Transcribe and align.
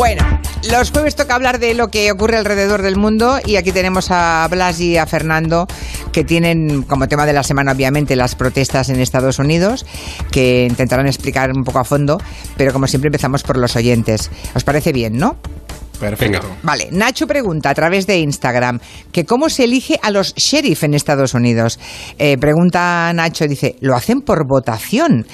Bueno, 0.00 0.22
los 0.70 0.92
jueves 0.92 1.14
toca 1.14 1.34
hablar 1.34 1.58
de 1.58 1.74
lo 1.74 1.88
que 1.88 2.10
ocurre 2.10 2.38
alrededor 2.38 2.80
del 2.80 2.96
mundo 2.96 3.38
y 3.44 3.56
aquí 3.56 3.70
tenemos 3.70 4.10
a 4.10 4.48
Blas 4.50 4.80
y 4.80 4.96
a 4.96 5.04
Fernando 5.04 5.66
que 6.10 6.24
tienen 6.24 6.84
como 6.84 7.06
tema 7.06 7.26
de 7.26 7.34
la 7.34 7.42
semana 7.42 7.72
obviamente 7.72 8.16
las 8.16 8.34
protestas 8.34 8.88
en 8.88 8.98
Estados 8.98 9.38
Unidos 9.38 9.84
que 10.32 10.64
intentarán 10.64 11.06
explicar 11.06 11.50
un 11.54 11.64
poco 11.64 11.80
a 11.80 11.84
fondo, 11.84 12.16
pero 12.56 12.72
como 12.72 12.86
siempre 12.86 13.08
empezamos 13.08 13.42
por 13.42 13.58
los 13.58 13.76
oyentes. 13.76 14.30
¿Os 14.54 14.64
parece 14.64 14.92
bien, 14.94 15.18
no? 15.18 15.36
Perfecto. 16.00 16.48
Vale, 16.62 16.88
Nacho 16.92 17.26
pregunta 17.26 17.68
a 17.68 17.74
través 17.74 18.06
de 18.06 18.20
Instagram 18.20 18.80
que 19.12 19.26
cómo 19.26 19.50
se 19.50 19.64
elige 19.64 20.00
a 20.02 20.10
los 20.10 20.34
sheriff 20.34 20.82
en 20.82 20.94
Estados 20.94 21.34
Unidos. 21.34 21.78
Eh, 22.18 22.38
pregunta 22.38 23.12
Nacho, 23.12 23.46
dice, 23.46 23.76
¿lo 23.80 23.94
hacen 23.94 24.22
por 24.22 24.48
votación? 24.48 25.26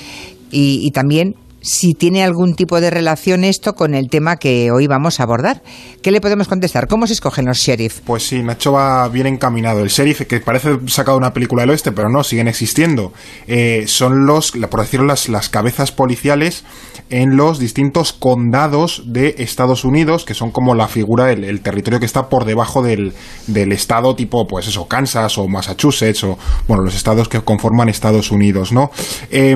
Y, 0.51 0.81
y 0.85 0.91
también 0.91 1.37
si 1.67 1.95
tiene 1.95 2.23
algún 2.23 2.55
tipo 2.55 2.81
de 2.81 2.91
relación 2.91 3.43
esto 3.43 3.75
con 3.75 3.95
el 3.95 4.09
tema 4.09 4.37
que 4.37 4.71
hoy 4.71 4.87
vamos 4.87 5.19
a 5.19 5.25
abordar. 5.25 5.63
¿Qué 6.01 6.13
le 6.13 6.21
podemos 6.21 6.47
contestar? 6.47 6.87
¿Cómo 6.87 7.07
se 7.07 7.15
escogen 7.15 7.45
los 7.45 7.59
sheriff? 7.59 8.01
Pues 8.05 8.23
sí, 8.23 8.43
Nacho 8.43 8.73
va 8.73 9.09
bien 9.09 9.27
encaminado. 9.27 9.81
El 9.81 9.89
sheriff, 9.89 10.23
que 10.23 10.41
parece 10.41 10.79
sacado 10.87 11.17
de 11.17 11.25
una 11.25 11.33
película 11.33 11.63
del 11.63 11.71
oeste, 11.71 11.91
pero 11.91 12.09
no, 12.09 12.23
siguen 12.23 12.47
existiendo. 12.47 13.13
Eh, 13.49 13.85
son 13.89 14.27
los, 14.27 14.53
por 14.53 14.81
decirlo, 14.81 15.07
las, 15.07 15.29
las 15.29 15.49
cabezas 15.49 15.91
policiales 15.91 16.65
en 17.11 17.37
los 17.37 17.59
distintos 17.59 18.13
condados 18.13 19.03
de 19.07 19.37
Estados 19.39 19.85
Unidos, 19.85 20.25
que 20.25 20.35
son 20.35 20.51
como 20.51 20.75
la 20.75 20.89
figura, 20.89 21.31
el, 21.33 21.61
territorio 21.61 22.01
que 22.01 22.07
está 22.07 22.29
por 22.29 22.45
debajo 22.45 22.83
del, 22.83 23.13
del, 23.47 23.73
estado 23.73 24.15
tipo, 24.15 24.47
pues 24.47 24.69
eso, 24.69 24.87
Kansas 24.89 25.39
o 25.39 25.47
Massachusetts, 25.47 26.25
o 26.25 26.39
bueno, 26.67 26.85
los 26.85 26.95
estados 26.95 27.29
que 27.29 27.41
conforman 27.41 27.89
Estados 27.89 28.31
Unidos, 28.31 28.73
¿no? 28.73 28.91
Eh, 29.31 29.55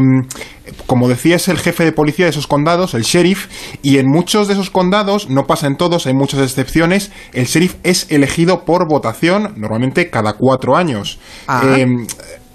como 0.87 1.09
decía, 1.09 1.37
es 1.37 1.49
el 1.49 1.59
jefe 1.59 1.85
de 1.85 1.93
policía 1.93 2.27
de 2.27 2.31
esos 2.31 2.47
condados, 2.47 2.95
el 2.95 3.03
sheriff, 3.03 3.49
y 3.83 3.99
en 3.99 4.07
muchos 4.09 4.49
de 4.49 4.55
esos 4.55 4.71
condados, 4.71 5.29
no 5.29 5.47
pasa 5.47 5.67
en 5.67 5.77
todos, 5.77 6.07
hay 6.07 6.15
muchas 6.15 6.41
excepciones, 6.41 7.11
el 7.33 7.47
sheriff 7.47 7.77
es 7.83 8.07
elegido 8.11 8.65
por 8.65 8.89
votación, 8.89 9.55
normalmente 9.57 10.11
cada 10.11 10.35
cuatro 10.35 10.77
años. 10.77 11.19
Ah. 11.47 11.77
Eh, 11.77 11.87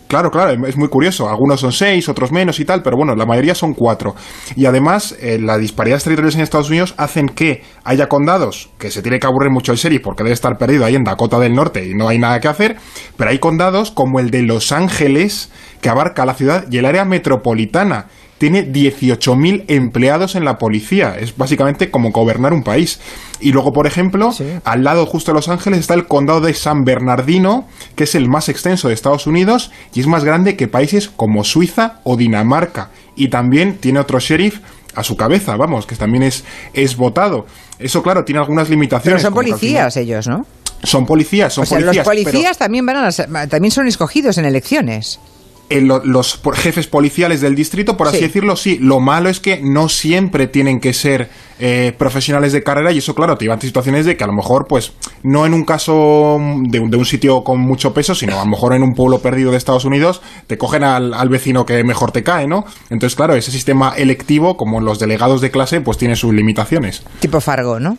Claro, 0.08 0.30
claro, 0.30 0.67
es 0.67 0.78
muy 0.78 0.88
curioso. 0.88 1.28
Algunos 1.28 1.59
son 1.59 1.72
seis, 1.72 2.08
otros 2.08 2.31
menos 2.31 2.59
y 2.59 2.66
tal, 2.66 2.84
pero 2.84 2.95
bueno, 2.95 3.16
la 3.16 3.25
mayoría 3.25 3.56
son 3.56 3.73
cuatro. 3.73 4.14
Y 4.56 4.66
además, 4.66 5.16
eh, 5.20 5.39
las 5.42 5.59
disparidades 5.59 6.03
territoriales 6.03 6.36
en 6.36 6.42
Estados 6.42 6.70
Unidos 6.70 6.94
hacen 6.98 7.28
que 7.30 7.64
haya 7.84 8.08
condados 8.08 8.70
que 8.78 8.92
se 8.92 9.02
tiene 9.02 9.20
que 9.20 9.26
aburrir 9.26 9.52
mucho 9.52 9.72
el 9.72 9.80
sheriff 9.80 10.02
porque 10.03 10.23
debe 10.23 10.33
estar 10.33 10.58
perdido 10.58 10.86
ahí 10.86 10.95
en 10.95 11.03
Dakota 11.03 11.39
del 11.39 11.56
Norte 11.56 11.88
y 11.88 11.95
no 11.95 12.08
hay 12.08 12.20
nada 12.20 12.39
que 12.39 12.48
hacer, 12.48 12.78
pero 13.17 13.31
hay 13.31 13.39
condados 13.39 13.89
como 13.89 14.20
el 14.20 14.30
de 14.30 14.44
Los 14.44 14.72
Ángeles 14.72 15.52
que 15.81 15.89
abarca 15.89 16.26
la 16.26 16.36
ciudad 16.36 16.66
y 16.70 16.78
el 16.78 16.86
área 16.86 17.06
metropolitana 17.06 18.08
tiene 18.38 18.64
18.000 18.64 19.64
empleados 19.67 20.36
en 20.36 20.44
la 20.45 20.58
policía. 20.58 21.16
Es 21.19 21.38
básicamente 21.38 21.89
como 21.91 22.11
gobernar 22.11 22.52
un 22.53 22.64
país. 22.64 23.00
Y 23.39 23.52
luego, 23.52 23.72
por 23.73 23.88
ejemplo, 23.88 24.31
Sí. 24.31 24.45
al 24.64 24.83
lado 24.83 25.05
justo 25.05 25.31
de 25.31 25.36
Los 25.36 25.47
Ángeles 25.50 25.80
está 25.80 25.94
el 25.94 26.05
condado 26.08 26.42
de 26.42 26.53
San 26.53 26.83
Bernardino, 26.83 27.67
que 27.95 28.03
es 28.05 28.16
el 28.16 28.27
más 28.27 28.50
extenso 28.50 28.88
de 28.88 28.94
Estados 28.94 29.25
Unidos 29.27 29.72
y 29.94 30.02
es 30.02 30.08
más 30.08 30.23
grande 30.23 30.55
que 30.58 30.67
países 30.67 31.08
como 31.09 31.44
Suiza 31.44 32.00
o 32.03 32.17
Dinamarca. 32.17 32.89
Y 33.16 33.30
también 33.30 33.77
tiene 33.77 34.00
otro 34.00 34.19
sheriff 34.19 34.59
a 34.95 35.03
su 35.03 35.16
cabeza, 35.17 35.55
vamos, 35.55 35.86
que 35.86 35.95
también 35.95 36.23
es, 36.23 36.44
es 36.73 36.95
votado. 36.97 37.45
Eso, 37.80 38.02
claro, 38.03 38.23
tiene 38.25 38.39
algunas 38.39 38.67
Pero 38.67 38.75
limitaciones. 38.75 39.22
son 39.22 39.33
que 39.33 39.39
al 39.39 39.45
policías 39.45 39.94
final- 39.94 40.03
ellos, 40.08 40.27
¿no? 40.27 40.45
Son 40.83 41.05
policías, 41.05 41.53
son 41.53 41.64
o 41.64 41.66
sea, 41.66 41.77
policías. 41.80 42.05
los 42.05 42.14
pero- 42.16 42.23
policías 42.25 42.58
también 42.58 42.86
van 42.86 42.97
a 42.97 43.02
las- 43.03 43.27
también 43.49 43.72
son 43.72 43.88
escogidos 43.88 44.38
en 44.38 44.45
elecciones. 44.45 45.20
Lo- 45.69 46.03
los 46.05 46.39
jefes 46.55 46.88
policiales 46.88 47.41
del 47.41 47.55
distrito, 47.55 47.97
por 47.97 48.08
así 48.08 48.17
Sí. 48.17 48.23
decirlo, 48.25 48.55
sí. 48.55 48.77
Lo 48.80 48.99
malo 48.99 49.30
es 49.30 49.39
que 49.39 49.59
no 49.61 49.89
siempre 49.89 50.47
tienen 50.47 50.80
que 50.80 50.94
ser 50.94 51.30
eh, 51.59 51.94
profesionales 51.98 52.52
de 52.53 52.64
carrera 52.64 52.92
y 52.92 52.98
eso, 52.98 53.16
claro, 53.16 53.38
te 53.38 53.45
lleva 53.45 53.56
a 53.56 53.61
situaciones 53.61 54.06
de 54.06 54.17
que 54.17 54.23
a 54.23 54.28
lo 54.28 54.34
mejor, 54.34 54.66
pues, 54.67 54.92
no 55.23 55.45
en 55.45 55.53
un 55.53 55.64
caso 55.64 56.38
de, 56.70 56.80
un- 56.80 56.89
de 56.92 56.98
un 56.98 57.06
sitio 57.06 57.44
con 57.44 57.59
mucho 57.61 57.94
peso, 57.94 58.14
sino 58.14 58.39
a 58.39 58.44
lo 58.44 58.50
mejor 58.52 58.73
en 58.73 58.84
un 58.84 58.94
pueblo 58.94 59.20
perdido 59.20 59.52
de 59.52 59.58
Estados 59.58 59.86
Unidos, 59.86 60.21
te 60.48 60.58
cogen 60.58 60.83
al, 60.83 61.14
al 61.14 61.30
vecino 61.30 61.66
que 61.66 61.83
mejor 61.83 62.11
te 62.11 62.23
cae, 62.23 62.48
¿no? 62.48 62.66
Entonces, 62.89 63.16
claro, 63.16 63.36
ese 63.36 63.52
sistema 63.52 63.93
electivo, 63.95 64.58
como 64.58 64.82
los 64.82 64.99
delegados 64.99 65.42
de 65.42 65.52
clase, 65.52 65.82
pues 65.82 65.98
tiene 65.98 66.16
sus 66.16 66.33
limitaciones. 66.33 67.04
Tipo 67.20 67.39
Fargo, 67.39 67.80
¿no? 67.80 67.98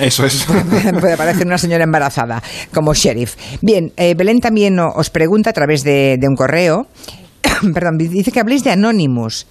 Eso 0.00 0.26
es. 0.26 0.44
Puede 1.00 1.16
parecer 1.16 1.46
una 1.46 1.58
señora 1.58 1.84
embarazada, 1.84 2.42
como 2.74 2.92
sheriff. 2.94 3.36
Bien, 3.62 3.92
eh, 3.96 4.14
Belén 4.16 4.40
también 4.40 4.78
os 4.80 5.10
pregunta 5.10 5.50
a 5.50 5.52
través 5.52 5.84
de, 5.84 6.16
de 6.18 6.28
un 6.28 6.34
correo, 6.34 6.86
perdón, 7.74 7.98
dice 7.98 8.32
que 8.32 8.40
habléis 8.40 8.64
de 8.64 8.70
Anonymous, 8.72 9.46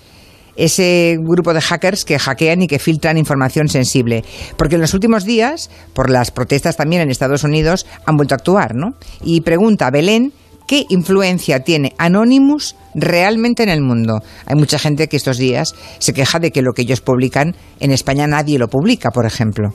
ese 0.56 1.18
grupo 1.20 1.54
de 1.54 1.62
hackers 1.62 2.06
que 2.06 2.20
hackean 2.20 2.62
y 2.62 2.68
que 2.68 2.80
filtran 2.80 3.18
información 3.18 3.68
sensible. 3.68 4.24
Porque 4.58 4.76
en 4.76 4.82
los 4.82 4.94
últimos 4.94 5.26
días, 5.26 5.70
por 5.94 6.10
las 6.10 6.32
protestas 6.32 6.78
también 6.78 7.02
en 7.02 7.10
Estados 7.10 7.44
Unidos, 7.44 7.86
han 8.06 8.18
vuelto 8.18 8.36
a 8.36 8.38
actuar, 8.38 8.76
¿no? 8.76 8.96
Y 9.24 9.42
pregunta 9.42 9.90
Belén, 9.92 10.34
¿qué 10.68 10.86
influencia 10.90 11.62
tiene 11.62 11.94
Anonymous 11.98 12.76
realmente 12.94 13.64
en 13.64 13.70
el 13.70 13.82
mundo? 13.82 14.22
Hay 14.46 14.56
mucha 14.56 14.80
gente 14.80 15.08
que 15.08 15.18
estos 15.18 15.38
días 15.38 15.76
se 16.00 16.14
queja 16.14 16.40
de 16.40 16.52
que 16.52 16.62
lo 16.62 16.74
que 16.74 16.84
ellos 16.84 17.02
publican 17.02 17.56
en 17.80 17.92
España 17.92 18.28
nadie 18.28 18.60
lo 18.60 18.68
publica, 18.68 19.12
por 19.12 19.26
ejemplo. 19.26 19.74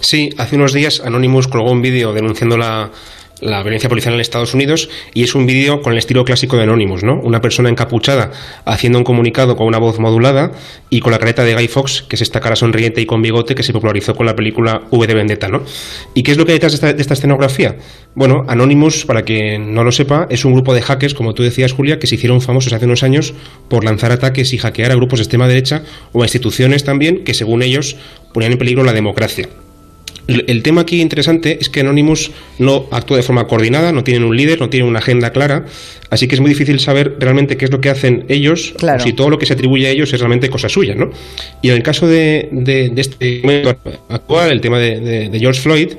Sí, 0.00 0.30
hace 0.38 0.56
unos 0.56 0.72
días 0.72 1.00
Anonymous 1.04 1.48
colgó 1.48 1.70
un 1.70 1.82
vídeo 1.82 2.12
denunciando 2.12 2.56
la, 2.56 2.90
la 3.40 3.62
violencia 3.62 3.88
policial 3.88 4.14
en 4.14 4.20
Estados 4.20 4.54
Unidos 4.54 4.88
y 5.14 5.22
es 5.22 5.34
un 5.34 5.46
vídeo 5.46 5.80
con 5.80 5.92
el 5.92 5.98
estilo 5.98 6.24
clásico 6.24 6.56
de 6.56 6.64
Anonymous, 6.64 7.02
¿no? 7.02 7.20
Una 7.20 7.40
persona 7.40 7.68
encapuchada 7.68 8.30
haciendo 8.64 8.98
un 8.98 9.04
comunicado 9.04 9.56
con 9.56 9.66
una 9.66 9.78
voz 9.78 9.98
modulada 9.98 10.52
y 10.90 11.00
con 11.00 11.12
la 11.12 11.18
careta 11.18 11.44
de 11.44 11.54
Guy 11.54 11.68
Fox, 11.68 12.02
que 12.08 12.16
es 12.16 12.22
esta 12.22 12.40
cara 12.40 12.56
sonriente 12.56 13.00
y 13.00 13.06
con 13.06 13.22
bigote 13.22 13.54
que 13.54 13.62
se 13.62 13.72
popularizó 13.72 14.14
con 14.14 14.26
la 14.26 14.34
película 14.34 14.82
V 14.90 15.06
de 15.06 15.14
Vendetta, 15.14 15.48
¿no? 15.48 15.62
¿Y 16.14 16.22
qué 16.22 16.32
es 16.32 16.38
lo 16.38 16.44
que 16.44 16.52
hay 16.52 16.56
detrás 16.56 16.72
de 16.72 16.76
esta, 16.76 16.92
de 16.92 17.00
esta 17.00 17.14
escenografía? 17.14 17.76
Bueno, 18.14 18.44
Anonymous, 18.48 19.04
para 19.04 19.22
quien 19.22 19.74
no 19.74 19.84
lo 19.84 19.92
sepa, 19.92 20.26
es 20.30 20.44
un 20.44 20.52
grupo 20.52 20.74
de 20.74 20.82
hackers, 20.82 21.14
como 21.14 21.34
tú 21.34 21.42
decías, 21.42 21.72
Julia, 21.72 21.98
que 21.98 22.06
se 22.06 22.16
hicieron 22.16 22.40
famosos 22.40 22.72
hace 22.72 22.86
unos 22.86 23.02
años 23.02 23.34
por 23.68 23.84
lanzar 23.84 24.10
ataques 24.10 24.52
y 24.52 24.58
hackear 24.58 24.90
a 24.90 24.96
grupos 24.96 25.20
de 25.20 25.24
extrema 25.24 25.46
derecha 25.46 25.82
o 26.12 26.22
a 26.22 26.24
instituciones 26.24 26.84
también 26.84 27.24
que, 27.24 27.34
según 27.34 27.62
ellos, 27.62 27.96
ponían 28.32 28.52
en 28.52 28.58
peligro 28.58 28.82
la 28.82 28.92
democracia. 28.92 29.48
El 30.28 30.62
tema 30.62 30.82
aquí 30.82 31.00
interesante 31.00 31.56
es 31.58 31.70
que 31.70 31.80
Anonymous 31.80 32.30
no 32.58 32.86
actúa 32.90 33.16
de 33.16 33.22
forma 33.22 33.46
coordinada, 33.46 33.92
no 33.92 34.04
tienen 34.04 34.24
un 34.24 34.36
líder, 34.36 34.60
no 34.60 34.68
tienen 34.68 34.86
una 34.86 34.98
agenda 34.98 35.30
clara, 35.32 35.64
así 36.10 36.28
que 36.28 36.34
es 36.34 36.40
muy 36.42 36.50
difícil 36.50 36.78
saber 36.80 37.16
realmente 37.18 37.56
qué 37.56 37.64
es 37.64 37.70
lo 37.70 37.80
que 37.80 37.88
hacen 37.88 38.26
ellos, 38.28 38.74
Claro. 38.76 39.02
si 39.02 39.14
todo 39.14 39.30
lo 39.30 39.38
que 39.38 39.46
se 39.46 39.54
atribuye 39.54 39.86
a 39.86 39.90
ellos 39.90 40.12
es 40.12 40.20
realmente 40.20 40.50
cosa 40.50 40.68
suya, 40.68 40.94
¿no? 40.94 41.10
Y 41.62 41.70
en 41.70 41.76
el 41.76 41.82
caso 41.82 42.06
de, 42.06 42.50
de- 42.52 42.90
de 42.90 43.00
este 43.00 43.40
momento 43.42 43.74
actual, 44.10 44.50
el 44.52 44.60
tema 44.60 44.78
de, 44.78 45.00
de- 45.00 45.28
de 45.30 45.38
George 45.40 45.62
Floyd, 45.62 45.92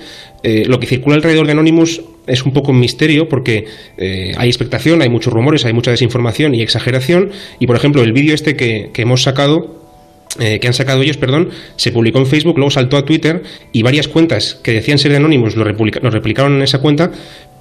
eh, 0.43 0.63
lo 0.67 0.79
que 0.79 0.85
circula 0.85 1.15
alrededor 1.15 1.47
de 1.47 1.53
Anonymous 1.53 2.01
es 2.27 2.43
un 2.45 2.53
poco 2.53 2.69
un 2.71 2.79
misterio 2.79 3.27
porque 3.27 3.65
eh, 3.97 4.33
hay 4.37 4.47
expectación, 4.47 5.01
hay 5.01 5.09
muchos 5.09 5.33
rumores, 5.33 5.65
hay 5.65 5.73
mucha 5.73 5.89
desinformación 5.89 6.53
y 6.53 6.61
exageración, 6.61 7.31
y 7.59 7.65
por 7.65 7.75
ejemplo 7.75 8.03
el 8.03 8.13
vídeo 8.13 8.35
este 8.35 8.55
que, 8.55 8.91
que 8.93 9.01
hemos 9.01 9.23
sacado 9.23 9.88
eh, 10.37 10.59
que 10.59 10.67
han 10.67 10.73
sacado 10.73 11.01
ellos, 11.01 11.17
perdón, 11.17 11.49
se 11.75 11.91
publicó 11.91 12.19
en 12.19 12.27
Facebook, 12.27 12.57
luego 12.57 12.69
saltó 12.69 12.97
a 12.97 13.05
Twitter 13.05 13.41
y 13.71 13.81
varias 13.81 14.07
cuentas 14.07 14.59
que 14.61 14.73
decían 14.73 14.99
ser 14.99 15.11
de 15.11 15.17
Anonymous 15.17 15.55
lo, 15.55 15.65
lo 15.65 16.09
replicaron 16.11 16.57
en 16.57 16.61
esa 16.61 16.79
cuenta, 16.81 17.11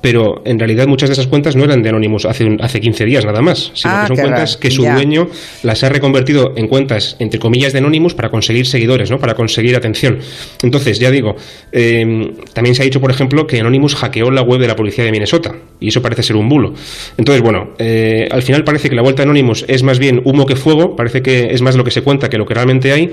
pero 0.01 0.43
en 0.45 0.59
realidad 0.59 0.87
muchas 0.87 1.09
de 1.09 1.15
esas 1.15 1.27
cuentas 1.27 1.57
no 1.57 1.65
eran 1.65 1.83
de 1.83 1.89
Anonymous 1.89 2.25
hace, 2.25 2.45
un- 2.45 2.61
hace 2.63 2.81
15 2.81 3.05
días 3.05 3.25
nada 3.25 3.41
más, 3.43 3.73
sino 3.75 3.95
Ah, 3.95 4.03
que 4.03 4.09
son 4.09 4.17
cuentas 4.17 4.51
raro, 4.53 4.61
que 4.61 4.71
su 4.71 4.83
ya. 4.85 4.95
dueño 4.95 5.29
las 5.65 5.83
ha 5.83 5.89
reconvertido 5.89 6.53
en 6.57 6.69
cuentas, 6.69 7.17
entre 7.19 7.41
comillas, 7.41 7.73
de 7.73 7.81
Anonymous 7.81 8.15
para 8.15 8.31
conseguir 8.31 8.67
seguidores, 8.67 9.11
¿no? 9.11 9.19
para 9.19 9.35
conseguir 9.35 9.75
atención. 9.77 10.19
Entonces, 10.63 10.99
ya 10.99 11.11
digo, 11.11 11.35
eh, 11.73 12.33
también 12.53 12.75
se 12.75 12.83
ha 12.83 12.85
dicho, 12.85 13.01
por 13.01 13.11
ejemplo, 13.11 13.47
que 13.47 13.59
Anonymous 13.61 13.95
hackeó 13.97 14.31
la 14.31 14.43
web 14.43 14.61
de 14.61 14.69
la 14.69 14.77
policía 14.77 15.05
de 15.05 15.11
Minnesota, 15.11 15.57
y 15.81 15.89
eso 15.89 16.01
parece 16.03 16.23
ser 16.23 16.37
un 16.37 16.49
bulo. 16.49 16.75
Entonces, 17.17 17.43
bueno, 17.43 17.71
eh, 17.79 18.29
al 18.31 18.43
final 18.43 18.65
parece 18.65 18.89
que 18.89 18.95
la 18.97 19.03
vuelta 19.03 19.23
de 19.23 19.25
Anonymous 19.25 19.65
es 19.69 19.83
más 19.83 19.99
bien 19.99 20.21
humo 20.25 20.47
que 20.47 20.57
fuego, 20.57 20.95
parece 20.97 21.23
que 21.23 21.49
es 21.53 21.61
más 21.63 21.75
lo 21.77 21.85
que 21.85 21.91
se 21.91 22.03
cuenta 22.03 22.29
que 22.29 22.39
lo 22.39 22.47
que 22.47 22.55
realmente 22.55 22.93
hay, 22.93 23.11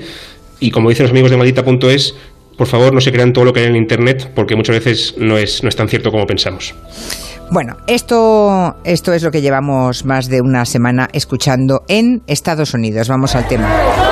y 0.60 0.70
como 0.70 0.88
dicen 0.88 1.04
los 1.04 1.10
amigos 1.10 1.30
de 1.30 1.36
maldita.es, 1.36 2.14
por 2.56 2.66
favor 2.66 2.92
no 2.92 3.00
se 3.00 3.12
crean 3.12 3.32
todo 3.32 3.44
lo 3.44 3.52
que 3.52 3.60
hay 3.60 3.66
en 3.66 3.76
Internet, 3.76 4.30
porque 4.34 4.56
muchas 4.56 4.76
veces 4.76 5.14
no 5.18 5.36
es, 5.38 5.62
no 5.62 5.68
es 5.68 5.76
tan 5.76 5.88
cierto 5.88 6.10
como 6.10 6.26
pensamos. 6.26 6.74
Bueno, 7.50 7.76
esto, 7.86 8.76
esto 8.84 9.12
es 9.12 9.22
lo 9.22 9.30
que 9.30 9.40
llevamos 9.40 10.04
más 10.04 10.28
de 10.28 10.40
una 10.40 10.64
semana 10.64 11.08
escuchando 11.12 11.82
en 11.88 12.22
Estados 12.26 12.74
Unidos. 12.74 13.08
Vamos 13.08 13.36
al 13.36 13.46
tema. 13.46 14.05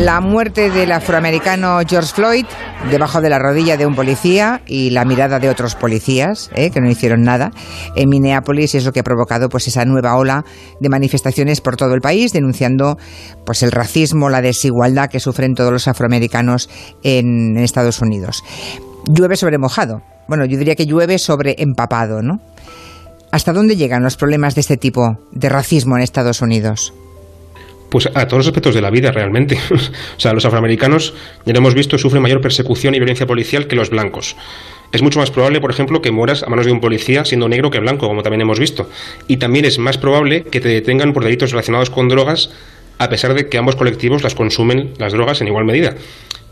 La 0.00 0.22
muerte 0.22 0.70
del 0.70 0.92
afroamericano 0.92 1.78
George 1.86 2.14
Floyd 2.14 2.46
debajo 2.90 3.20
de 3.20 3.28
la 3.28 3.38
rodilla 3.38 3.76
de 3.76 3.84
un 3.84 3.94
policía 3.94 4.62
y 4.66 4.88
la 4.88 5.04
mirada 5.04 5.38
de 5.38 5.50
otros 5.50 5.74
policías 5.74 6.50
¿eh? 6.54 6.70
que 6.70 6.80
no 6.80 6.88
hicieron 6.88 7.20
nada 7.20 7.50
en 7.96 8.08
Minneapolis 8.08 8.74
es 8.74 8.86
lo 8.86 8.92
que 8.92 9.00
ha 9.00 9.02
provocado 9.02 9.50
pues 9.50 9.68
esa 9.68 9.84
nueva 9.84 10.16
ola 10.16 10.46
de 10.80 10.88
manifestaciones 10.88 11.60
por 11.60 11.76
todo 11.76 11.92
el 11.92 12.00
país 12.00 12.32
denunciando 12.32 12.96
pues 13.44 13.62
el 13.62 13.72
racismo, 13.72 14.30
la 14.30 14.40
desigualdad 14.40 15.10
que 15.10 15.20
sufren 15.20 15.54
todos 15.54 15.70
los 15.70 15.86
afroamericanos 15.86 16.70
en 17.02 17.58
Estados 17.58 18.00
Unidos. 18.00 18.42
Llueve 19.06 19.36
sobre 19.36 19.58
mojado. 19.58 20.00
Bueno, 20.28 20.46
yo 20.46 20.56
diría 20.56 20.76
que 20.76 20.86
llueve 20.86 21.18
sobre 21.18 21.56
empapado, 21.58 22.22
¿no? 22.22 22.40
¿Hasta 23.32 23.52
dónde 23.52 23.76
llegan 23.76 24.02
los 24.02 24.16
problemas 24.16 24.54
de 24.54 24.62
este 24.62 24.78
tipo 24.78 25.18
de 25.30 25.50
racismo 25.50 25.96
en 25.96 26.02
Estados 26.02 26.40
Unidos? 26.40 26.94
Pues 27.90 28.06
a 28.06 28.26
todos 28.26 28.38
los 28.38 28.46
aspectos 28.46 28.74
de 28.74 28.80
la 28.80 28.90
vida 28.90 29.12
realmente. 29.12 29.58
o 29.70 30.20
sea, 30.20 30.32
los 30.32 30.44
afroamericanos, 30.44 31.14
ya 31.44 31.52
lo 31.52 31.58
hemos 31.58 31.74
visto, 31.74 31.98
sufren 31.98 32.22
mayor 32.22 32.40
persecución 32.40 32.94
y 32.94 32.98
violencia 32.98 33.26
policial 33.26 33.66
que 33.66 33.76
los 33.76 33.90
blancos. 33.90 34.36
Es 34.92 35.02
mucho 35.02 35.20
más 35.20 35.30
probable, 35.30 35.60
por 35.60 35.70
ejemplo, 35.70 36.02
que 36.02 36.10
mueras 36.10 36.42
a 36.42 36.48
manos 36.48 36.66
de 36.66 36.72
un 36.72 36.80
policía 36.80 37.24
siendo 37.24 37.48
negro 37.48 37.70
que 37.70 37.78
blanco, 37.78 38.08
como 38.08 38.22
también 38.22 38.40
hemos 38.40 38.58
visto. 38.58 38.88
Y 39.28 39.36
también 39.36 39.64
es 39.64 39.78
más 39.78 39.98
probable 39.98 40.44
que 40.44 40.60
te 40.60 40.68
detengan 40.68 41.12
por 41.12 41.22
delitos 41.22 41.52
relacionados 41.52 41.90
con 41.90 42.08
drogas, 42.08 42.50
a 42.98 43.08
pesar 43.08 43.34
de 43.34 43.48
que 43.48 43.56
ambos 43.56 43.76
colectivos 43.76 44.22
las 44.22 44.34
consumen 44.34 44.94
las 44.98 45.12
drogas 45.12 45.40
en 45.40 45.48
igual 45.48 45.64
medida. 45.64 45.94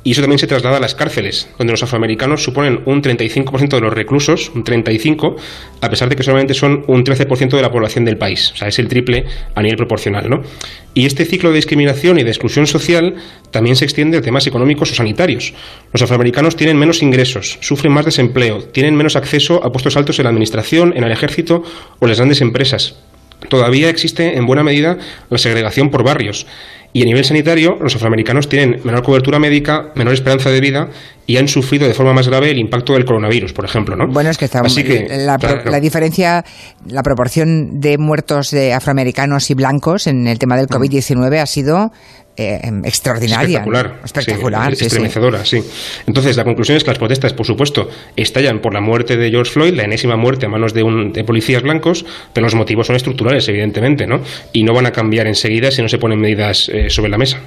Y 0.04 0.12
eso 0.12 0.20
también 0.20 0.38
se 0.38 0.46
traslada 0.46 0.76
a 0.76 0.80
las 0.80 0.94
cárceles, 0.94 1.48
donde 1.58 1.72
los 1.72 1.82
afroamericanos 1.82 2.42
suponen 2.42 2.80
un 2.86 3.02
35% 3.02 3.68
de 3.68 3.80
los 3.80 3.92
reclusos, 3.92 4.50
un 4.54 4.64
35%, 4.64 5.36
a 5.80 5.90
pesar 5.90 6.08
de 6.08 6.16
que 6.16 6.22
solamente 6.22 6.54
son 6.54 6.84
un 6.86 7.04
13% 7.04 7.56
de 7.56 7.62
la 7.62 7.70
población 7.70 8.04
del 8.04 8.16
país. 8.16 8.52
O 8.52 8.56
sea, 8.56 8.68
es 8.68 8.78
el 8.78 8.88
triple 8.88 9.26
a 9.54 9.62
nivel 9.62 9.76
proporcional, 9.76 10.30
¿no? 10.30 10.42
Y 10.94 11.06
este 11.06 11.24
ciclo 11.24 11.50
de 11.50 11.56
discriminación 11.56 12.18
y 12.18 12.22
de 12.22 12.30
exclusión 12.30 12.66
social 12.66 13.16
también 13.50 13.76
se 13.76 13.84
extiende 13.84 14.18
a 14.18 14.22
temas 14.22 14.46
económicos 14.46 14.90
o 14.92 14.94
sanitarios. 14.94 15.52
Los 15.92 16.02
afroamericanos 16.02 16.56
tienen 16.56 16.78
menos 16.78 17.02
ingresos, 17.02 17.58
sufren 17.60 17.92
más 17.92 18.04
desempleo, 18.04 18.62
tienen 18.64 18.96
menos 18.96 19.16
acceso 19.16 19.64
a 19.64 19.72
puestos 19.72 19.96
altos 19.96 20.18
en 20.18 20.24
la 20.24 20.30
administración, 20.30 20.92
en 20.96 21.04
el 21.04 21.12
ejército 21.12 21.62
o 21.98 22.04
en 22.04 22.08
las 22.08 22.18
grandes 22.18 22.40
empresas. 22.40 22.96
Todavía 23.48 23.88
existe 23.88 24.36
en 24.36 24.46
buena 24.46 24.64
medida 24.64 24.98
la 25.30 25.38
segregación 25.38 25.90
por 25.90 26.02
barrios 26.02 26.46
y 26.98 27.02
a 27.02 27.04
nivel 27.04 27.24
sanitario, 27.24 27.78
los 27.80 27.94
afroamericanos 27.94 28.48
tienen 28.48 28.80
menor 28.82 29.04
cobertura 29.04 29.38
médica, 29.38 29.92
menor 29.94 30.14
esperanza 30.14 30.50
de 30.50 30.60
vida 30.60 30.88
y 31.26 31.36
han 31.36 31.46
sufrido 31.46 31.86
de 31.86 31.94
forma 31.94 32.12
más 32.12 32.26
grave 32.26 32.50
el 32.50 32.58
impacto 32.58 32.94
del 32.94 33.04
coronavirus, 33.04 33.52
por 33.52 33.64
ejemplo. 33.64 33.94
¿no? 33.94 34.08
Bueno, 34.08 34.30
es 34.30 34.36
que, 34.36 34.46
está, 34.46 34.62
Así 34.62 34.82
que 34.82 35.06
la, 35.08 35.38
la, 35.64 35.78
diferencia, 35.78 36.44
la 36.88 37.04
proporción 37.04 37.78
de 37.78 37.98
muertos 37.98 38.50
de 38.50 38.72
afroamericanos 38.72 39.48
y 39.48 39.54
blancos 39.54 40.08
en 40.08 40.26
el 40.26 40.40
tema 40.40 40.56
del 40.56 40.66
mm. 40.66 40.74
COVID-19 40.74 41.40
ha 41.40 41.46
sido 41.46 41.92
eh, 42.38 42.60
em, 42.62 42.84
extraordinaria. 42.84 43.58
Espectacular. 43.58 44.00
Espectacular. 44.04 44.76
Sí, 44.76 44.86
estremecedora, 44.86 45.44
sí. 45.44 45.62
Entonces, 46.06 46.36
la 46.36 46.44
conclusión 46.44 46.76
es 46.76 46.84
que 46.84 46.90
las 46.90 46.98
protestas, 46.98 47.32
por 47.32 47.46
supuesto, 47.46 47.88
estallan 48.16 48.60
por 48.60 48.74
la 48.74 48.80
muerte 48.80 49.16
de 49.16 49.30
George 49.30 49.52
Floyd, 49.52 49.74
la 49.74 49.84
enésima 49.84 50.16
muerte 50.16 50.46
a 50.46 50.48
manos 50.48 50.72
de, 50.74 50.82
un, 50.82 51.12
de 51.12 51.24
policías 51.24 51.62
blancos, 51.62 52.04
pero 52.32 52.46
los 52.46 52.54
motivos 52.54 52.86
son 52.86 52.96
estructurales, 52.96 53.48
evidentemente, 53.48 54.06
¿no? 54.06 54.20
Y 54.52 54.64
no 54.64 54.72
van 54.74 54.86
a 54.86 54.92
cambiar 54.92 55.26
enseguida 55.26 55.70
si 55.70 55.82
no 55.82 55.88
se 55.88 55.98
ponen 55.98 56.20
medidas 56.20 56.68
eh, 56.72 56.88
sobre 56.88 57.10
la 57.10 57.18
mesa. 57.18 57.38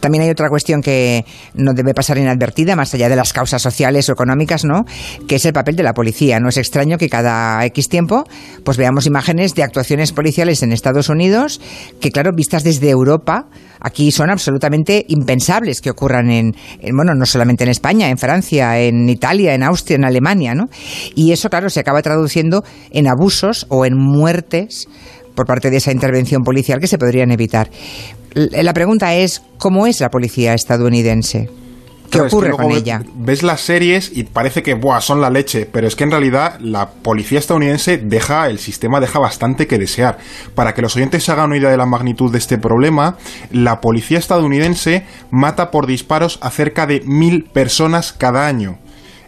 También 0.00 0.24
hay 0.24 0.30
otra 0.30 0.48
cuestión 0.48 0.80
que 0.80 1.24
no 1.54 1.72
debe 1.74 1.92
pasar 1.94 2.18
inadvertida, 2.18 2.76
más 2.76 2.94
allá 2.94 3.08
de 3.08 3.16
las 3.16 3.32
causas 3.32 3.60
sociales 3.60 4.08
o 4.08 4.12
económicas, 4.12 4.64
¿no? 4.64 4.84
Que 5.28 5.36
es 5.36 5.44
el 5.44 5.52
papel 5.52 5.76
de 5.76 5.82
la 5.82 5.92
policía. 5.92 6.38
No 6.40 6.48
es 6.48 6.56
extraño 6.56 6.96
que 6.98 7.08
cada 7.08 7.64
X 7.66 7.88
tiempo 7.88 8.24
pues 8.64 8.76
veamos 8.76 9.06
imágenes 9.06 9.54
de 9.54 9.62
actuaciones 9.62 10.12
policiales 10.12 10.62
en 10.62 10.72
Estados 10.72 11.08
Unidos 11.08 11.60
que, 12.00 12.10
claro, 12.10 12.30
vistas 12.34 12.64
desde 12.64 12.90
Europa, 12.90 13.46
aquí 13.80 14.10
son 14.10 14.30
absolutamente 14.30 15.04
impensables 15.08 15.80
que 15.80 15.90
ocurran 15.90 16.30
en, 16.30 16.54
bueno, 16.94 17.14
no 17.14 17.26
solamente 17.26 17.64
en 17.64 17.70
España, 17.70 18.08
en 18.08 18.18
Francia, 18.18 18.78
en 18.80 19.08
Italia, 19.08 19.54
en 19.54 19.62
Austria, 19.62 19.96
en 19.96 20.04
Alemania, 20.04 20.54
¿no? 20.54 20.68
Y 21.14 21.32
eso, 21.32 21.50
claro, 21.50 21.70
se 21.70 21.80
acaba 21.80 22.02
traduciendo 22.02 22.64
en 22.90 23.08
abusos 23.08 23.66
o 23.68 23.84
en 23.84 23.96
muertes 23.96 24.88
por 25.34 25.46
parte 25.46 25.70
de 25.70 25.78
esa 25.78 25.92
intervención 25.92 26.42
policial 26.42 26.80
que 26.80 26.86
se 26.86 26.98
podrían 26.98 27.30
evitar. 27.30 27.70
La 28.34 28.72
pregunta 28.72 29.14
es, 29.14 29.42
¿cómo 29.58 29.86
es 29.86 30.00
la 30.00 30.08
policía 30.08 30.54
estadounidense? 30.54 31.59
¿Qué 32.10 32.20
ocurre 32.20 32.50
con 32.50 32.72
ella? 32.72 33.02
Ves 33.14 33.42
las 33.42 33.60
series 33.60 34.10
y 34.14 34.24
parece 34.24 34.62
que 34.62 34.74
Buah, 34.74 35.00
son 35.00 35.20
la 35.20 35.30
leche, 35.30 35.66
pero 35.70 35.86
es 35.86 35.96
que 35.96 36.04
en 36.04 36.10
realidad 36.10 36.58
la 36.60 36.90
policía 36.90 37.38
estadounidense 37.38 37.98
deja, 37.98 38.48
el 38.48 38.58
sistema 38.58 39.00
deja 39.00 39.18
bastante 39.18 39.66
que 39.66 39.78
desear. 39.78 40.18
Para 40.54 40.74
que 40.74 40.82
los 40.82 40.96
oyentes 40.96 41.24
se 41.24 41.32
hagan 41.32 41.46
una 41.46 41.56
idea 41.56 41.70
de 41.70 41.76
la 41.76 41.86
magnitud 41.86 42.32
de 42.32 42.38
este 42.38 42.58
problema, 42.58 43.16
la 43.52 43.80
policía 43.80 44.18
estadounidense 44.18 45.04
mata 45.30 45.70
por 45.70 45.86
disparos 45.86 46.38
a 46.42 46.50
cerca 46.50 46.86
de 46.86 47.00
mil 47.04 47.44
personas 47.44 48.12
cada 48.12 48.46
año. 48.46 48.78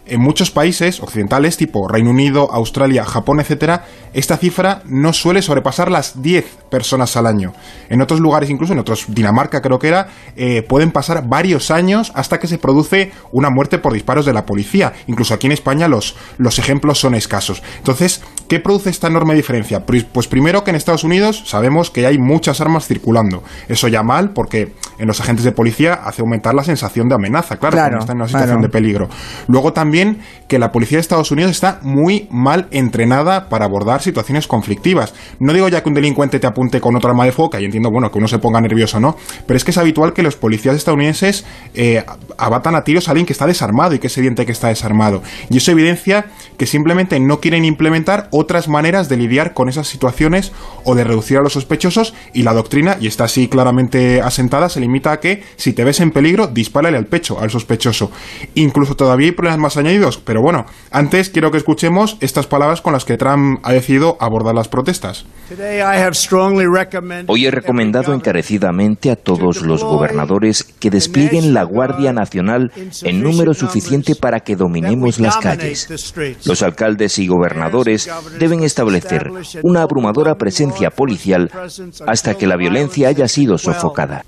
En 0.05 0.19
muchos 0.19 0.51
países 0.51 1.01
occidentales, 1.01 1.55
tipo 1.55 1.87
Reino 1.87 2.09
Unido, 2.09 2.51
Australia, 2.51 3.05
Japón, 3.05 3.39
etc., 3.39 3.81
esta 4.13 4.37
cifra 4.37 4.81
no 4.85 5.13
suele 5.13 5.41
sobrepasar 5.41 5.89
las 5.89 6.21
10 6.21 6.45
personas 6.69 7.15
al 7.15 7.25
año. 7.25 7.53
En 7.89 8.01
otros 8.01 8.19
lugares, 8.19 8.49
incluso 8.49 8.73
en 8.73 8.79
otros, 8.79 9.05
Dinamarca 9.07 9.61
creo 9.61 9.79
que 9.79 9.87
era, 9.87 10.09
eh, 10.35 10.61
pueden 10.61 10.91
pasar 10.91 11.27
varios 11.27 11.71
años 11.71 12.11
hasta 12.15 12.39
que 12.39 12.47
se 12.47 12.57
produce 12.57 13.11
una 13.31 13.49
muerte 13.49 13.79
por 13.79 13.93
disparos 13.93 14.25
de 14.25 14.33
la 14.33 14.45
policía. 14.45 14.93
Incluso 15.07 15.33
aquí 15.33 15.47
en 15.47 15.53
España 15.53 15.87
los, 15.87 16.15
los 16.37 16.59
ejemplos 16.59 16.99
son 16.99 17.15
escasos. 17.15 17.63
Entonces, 17.77 18.21
¿qué 18.53 18.59
produce 18.59 18.91
esta 18.91 19.07
enorme 19.07 19.33
diferencia? 19.33 19.83
Pues, 19.83 20.27
primero 20.27 20.63
que 20.63 20.69
en 20.69 20.75
Estados 20.75 21.03
Unidos 21.03 21.41
sabemos 21.47 21.89
que 21.89 22.05
hay 22.05 22.19
muchas 22.19 22.61
armas 22.61 22.87
circulando. 22.87 23.41
Eso 23.67 23.87
ya 23.87 24.03
mal 24.03 24.29
porque 24.29 24.73
en 24.99 25.07
los 25.07 25.19
agentes 25.19 25.43
de 25.43 25.51
policía 25.51 25.95
hace 25.95 26.21
aumentar 26.21 26.53
la 26.53 26.63
sensación 26.63 27.07
de 27.07 27.15
amenaza, 27.15 27.57
claro, 27.57 27.75
cuando 27.75 27.97
están 27.97 28.17
en 28.17 28.21
una 28.21 28.27
situación 28.27 28.61
de 28.61 28.69
peligro. 28.69 29.09
Luego 29.47 29.73
también 29.73 30.19
que 30.47 30.59
la 30.59 30.71
policía 30.71 30.97
de 30.97 31.01
Estados 31.01 31.31
Unidos 31.31 31.49
está 31.49 31.79
muy 31.81 32.27
mal 32.29 32.67
entrenada 32.69 33.49
para 33.49 33.65
abordar 33.65 34.03
situaciones 34.03 34.45
conflictivas. 34.45 35.15
No 35.39 35.51
digo 35.51 35.67
ya 35.67 35.81
que 35.81 35.89
un 35.89 35.95
delincuente 35.95 36.39
te 36.39 36.45
apunte 36.45 36.79
con 36.79 36.95
otra 36.95 37.09
arma 37.09 37.25
de 37.25 37.31
fuego, 37.31 37.57
y 37.59 37.65
entiendo, 37.65 37.89
bueno, 37.91 38.11
que 38.11 38.19
uno 38.19 38.27
se 38.27 38.37
ponga 38.37 38.61
nervioso, 38.61 38.99
¿no? 38.99 39.15
Pero 39.47 39.57
es 39.57 39.63
que 39.63 39.71
es 39.71 39.79
habitual 39.79 40.13
que 40.13 40.21
los 40.21 40.35
policías 40.35 40.75
estadounidenses 40.75 41.43
eh, 41.73 42.05
abatan 42.37 42.75
a 42.75 42.83
tiros 42.83 43.07
a 43.07 43.11
alguien 43.11 43.25
que 43.25 43.33
está 43.33 43.47
desarmado 43.47 43.95
y 43.95 43.99
que 43.99 44.07
es 44.07 44.17
evidente 44.19 44.45
que 44.45 44.51
está 44.51 44.67
desarmado. 44.67 45.23
Y 45.49 45.57
eso 45.57 45.71
evidencia 45.71 46.27
que 46.59 46.67
simplemente 46.67 47.19
no 47.19 47.39
quieren 47.39 47.65
implementar 47.65 48.27
otras 48.43 48.67
maneras 48.67 49.09
de 49.09 49.17
lidiar 49.17 49.53
con 49.53 49.69
esas 49.69 49.87
situaciones 49.87 50.51
o 50.83 50.95
de 50.95 51.03
reducir 51.03 51.37
a 51.37 51.41
los 51.41 51.53
sospechosos 51.53 52.13
y 52.33 52.43
la 52.43 52.53
doctrina, 52.53 52.97
y 52.99 53.07
está 53.07 53.23
así 53.23 53.47
claramente 53.47 54.21
asentada, 54.21 54.69
se 54.69 54.79
limita 54.79 55.11
a 55.11 55.19
que 55.19 55.43
si 55.55 55.73
te 55.73 55.83
ves 55.83 55.99
en 55.99 56.11
peligro, 56.11 56.47
dispárale 56.47 56.97
al 56.97 57.05
pecho 57.05 57.39
al 57.39 57.49
sospechoso. 57.49 58.11
Incluso 58.55 58.95
todavía 58.95 59.27
hay 59.27 59.31
problemas 59.31 59.59
más 59.59 59.77
añadidos, 59.77 60.17
pero 60.17 60.41
bueno, 60.41 60.65
antes 60.91 61.29
quiero 61.29 61.51
que 61.51 61.57
escuchemos 61.57 62.17
estas 62.19 62.47
palabras 62.47 62.81
con 62.81 62.93
las 62.93 63.05
que 63.05 63.17
Trump 63.17 63.59
ha 63.63 63.73
decidido 63.73 64.17
abordar 64.19 64.55
las 64.55 64.67
protestas. 64.67 65.25
Hoy 67.27 67.45
he 67.45 67.51
recomendado 67.51 68.13
encarecidamente 68.13 69.11
a 69.11 69.15
todos 69.15 69.61
los 69.61 69.83
gobernadores 69.83 70.63
que 70.63 70.89
desplieguen 70.89 71.53
la 71.53 71.63
Guardia 71.63 72.13
Nacional 72.13 72.71
en 73.03 73.21
número 73.21 73.53
suficiente 73.53 74.15
para 74.15 74.39
que 74.39 74.55
dominemos 74.55 75.19
las 75.19 75.37
calles. 75.37 76.13
Los 76.45 76.63
alcaldes 76.63 77.19
y 77.19 77.27
gobernadores 77.27 78.09
deben 78.39 78.63
establecer 78.63 79.31
una 79.63 79.81
abrumadora 79.81 80.35
presencia 80.35 80.89
policial 80.89 81.51
hasta 82.07 82.35
que 82.35 82.47
la 82.47 82.55
violencia 82.55 83.09
haya 83.09 83.27
sido 83.27 83.57
sofocada 83.57 84.23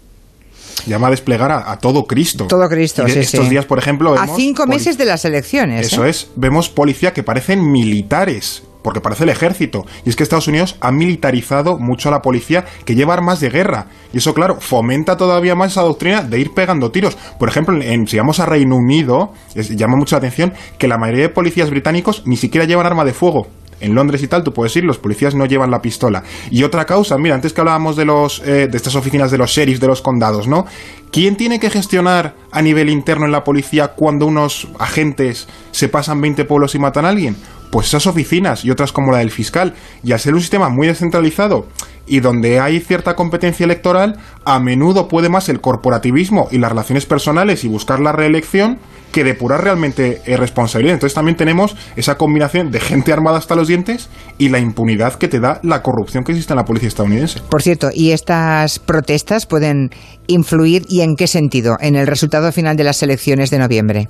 llama 0.86 1.08
a 1.08 1.12
desplegar 1.12 1.52
a, 1.52 1.78
todo 1.80 2.06
Cristo. 2.06 2.46
Todo 2.48 2.68
Cristo, 2.70 3.08
sí, 3.08 3.20
Estos 3.20 3.50
días, 3.50 3.66
por 3.66 3.80
ejemplo. 3.80 4.14
a 4.14 4.28
cinco 4.28 4.68
meses 4.68 4.98
de 4.98 5.06
las 5.06 5.26
elecciones. 5.26 5.88
Eso 5.88 6.06
¿eh? 6.06 6.10
es, 6.10 6.30
vemos 6.36 6.70
policía 6.70 7.12
que 7.12 7.24
parecen 7.24 7.72
militares 7.72 8.62
porque 8.86 9.02
parece 9.02 9.24
el 9.24 9.32
ejército. 9.32 9.84
Y 10.06 10.10
es 10.10 10.16
que 10.16 10.22
Estados 10.22 10.48
Unidos 10.48 10.76
ha 10.80 10.92
militarizado 10.92 11.80
mucho 11.80 12.10
a 12.10 12.12
la 12.12 12.22
policía 12.22 12.66
que 12.86 12.94
lleva 12.94 13.16
armas 13.16 13.40
de 13.40 13.50
guerra. 13.50 13.88
Y 14.14 14.20
eso, 14.20 14.36
claro, 14.36 14.58
fomenta 14.60 15.18
todavía 15.18 15.56
más 15.56 15.72
esa 15.72 15.82
doctrina 15.82 16.22
de 16.22 16.40
ir 16.40 16.54
pegando 16.54 16.92
tiros. 16.92 17.18
Por 17.40 17.50
ejemplo, 17.50 17.82
en, 17.82 18.08
si 18.08 18.18
vamos 18.18 18.40
a 18.40 18.46
Reino 18.46 18.76
Unido, 18.76 19.34
llama 19.56 19.98
mucho 19.98 20.16
la 20.16 20.20
atención 20.20 20.54
que 20.78 20.88
la 20.88 21.00
mayoría 21.00 21.24
de 21.24 21.30
policías 21.30 21.72
británicos 21.72 22.22
ni 22.28 22.38
siquiera 22.38 22.68
llevan 22.68 22.86
arma 22.86 23.06
de 23.06 23.14
fuego 23.14 23.48
en 23.82 23.94
Londres 23.94 24.24
y 24.24 24.28
tal, 24.28 24.44
tú 24.44 24.54
puedes 24.54 24.76
ir, 24.76 24.84
los 24.84 24.98
policías 24.98 25.36
no 25.36 25.46
llevan 25.46 25.72
la 25.72 25.82
pistola. 25.82 26.24
Y 26.50 26.64
otra 26.64 26.86
causa, 26.86 27.18
mira, 27.18 27.36
antes 27.36 27.54
que 27.54 27.62
hablábamos 27.62 27.96
de 27.96 28.06
los 28.06 28.40
eh, 28.46 28.68
de 28.68 28.78
estas 28.78 28.96
oficinas 28.96 29.32
de 29.32 29.38
los 29.38 29.52
sheriffs 29.52 29.82
de 29.82 29.88
los 29.88 30.02
condados, 30.02 30.48
¿no? 30.48 30.66
¿Quién 31.12 31.36
tiene 31.36 31.60
que 31.60 31.70
gestionar 31.70 32.36
a 32.52 32.62
nivel 32.62 32.90
interno 32.90 33.26
en 33.26 33.32
la 33.32 33.44
policía 33.44 33.90
cuando 33.90 34.26
unos 34.26 34.68
agentes 34.80 35.48
se 35.72 35.90
pasan 35.90 36.22
20 36.22 36.46
pueblos 36.46 36.76
y 36.76 36.80
matan 36.80 37.06
a 37.06 37.10
alguien? 37.10 37.36
Pues 37.76 37.88
esas 37.88 38.08
oficinas 38.08 38.64
y 38.64 38.72
otras 38.72 38.94
como 38.94 39.12
la 39.12 39.18
del 39.18 39.32
fiscal. 39.32 39.74
Y 40.02 40.14
al 40.14 40.20
ser 40.22 40.34
un 40.34 40.40
sistema 40.40 40.70
muy 40.70 40.88
descentralizado 40.88 41.68
y 42.08 42.22
donde 42.22 42.62
hay 42.62 42.80
cierta 42.80 43.18
competencia 43.18 43.66
electoral, 43.66 44.18
a 44.46 44.62
menudo 44.62 45.10
puede 45.10 45.28
más 45.28 45.50
el 45.50 45.60
corporativismo 45.60 46.48
y 46.52 46.58
las 46.58 46.70
relaciones 46.70 47.06
personales 47.06 47.66
y 47.66 47.68
buscar 47.68 48.00
la 48.00 48.14
reelección 48.14 48.80
que 49.12 49.26
depurar 49.26 49.62
realmente 49.62 50.22
responsabilidad. 50.26 50.94
Entonces 50.94 51.16
también 51.16 51.36
tenemos 51.36 51.76
esa 51.98 52.16
combinación 52.16 52.72
de 52.72 52.80
gente 52.80 53.12
armada 53.12 53.40
hasta 53.40 53.58
los 53.58 53.68
dientes 53.68 54.08
y 54.38 54.48
la 54.48 54.60
impunidad 54.60 55.16
que 55.16 55.28
te 55.28 55.42
da 55.42 55.60
la 55.62 55.82
corrupción 55.82 56.24
que 56.24 56.32
existe 56.32 56.54
en 56.54 56.58
la 56.60 56.64
policía 56.64 56.88
estadounidense. 56.88 57.42
Por 57.50 57.62
cierto, 57.62 57.90
¿y 57.94 58.12
estas 58.12 58.80
protestas 58.80 59.46
pueden 59.48 59.90
influir 60.28 60.86
y 60.88 61.02
en 61.02 61.18
qué 61.18 61.28
sentido 61.28 61.76
en 61.82 61.98
el 61.98 62.08
resultado 62.08 62.54
final 62.54 62.78
de 62.78 62.86
las 62.86 63.04
elecciones 63.04 63.50
de 63.50 63.60
noviembre? 63.60 64.08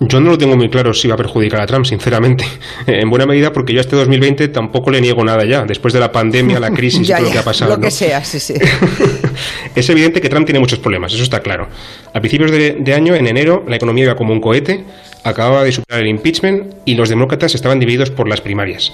Yo 0.00 0.20
no 0.20 0.30
lo 0.30 0.38
tengo 0.38 0.56
muy 0.56 0.68
claro 0.68 0.94
si 0.94 1.08
va 1.08 1.14
a 1.14 1.16
perjudicar 1.16 1.60
a 1.60 1.66
Trump, 1.66 1.84
sinceramente. 1.84 2.44
En 2.86 3.10
buena 3.10 3.26
medida 3.26 3.52
porque 3.52 3.72
yo 3.72 3.80
este 3.80 3.96
2020 3.96 4.48
tampoco 4.48 4.90
le 4.90 5.00
niego 5.00 5.24
nada 5.24 5.44
ya, 5.44 5.64
después 5.64 5.92
de 5.92 6.00
la 6.00 6.12
pandemia, 6.12 6.60
la 6.60 6.70
crisis 6.70 7.08
y 7.08 7.12
todo 7.12 7.22
lo 7.22 7.30
que 7.30 7.38
ha 7.38 7.44
pasado. 7.44 7.76
Lo 7.76 7.80
que 7.80 7.90
sea, 7.90 8.24
sí, 8.24 8.38
sí. 8.38 8.54
es 9.74 9.88
evidente 9.90 10.20
que 10.20 10.28
Trump 10.28 10.46
tiene 10.46 10.60
muchos 10.60 10.78
problemas, 10.78 11.12
eso 11.12 11.22
está 11.22 11.40
claro. 11.40 11.68
A 12.14 12.20
principios 12.20 12.50
de, 12.50 12.94
año, 12.94 13.14
en 13.14 13.26
enero, 13.26 13.64
la 13.68 13.76
economía 13.76 14.04
iba 14.04 14.16
como 14.16 14.32
un 14.32 14.40
cohete, 14.40 14.84
acababa 15.24 15.64
de 15.64 15.72
superar 15.72 16.02
el 16.02 16.08
impeachment 16.08 16.74
y 16.84 16.94
los 16.94 17.08
demócratas 17.08 17.54
estaban 17.54 17.80
divididos 17.80 18.10
por 18.10 18.28
las 18.28 18.40
primarias. 18.40 18.92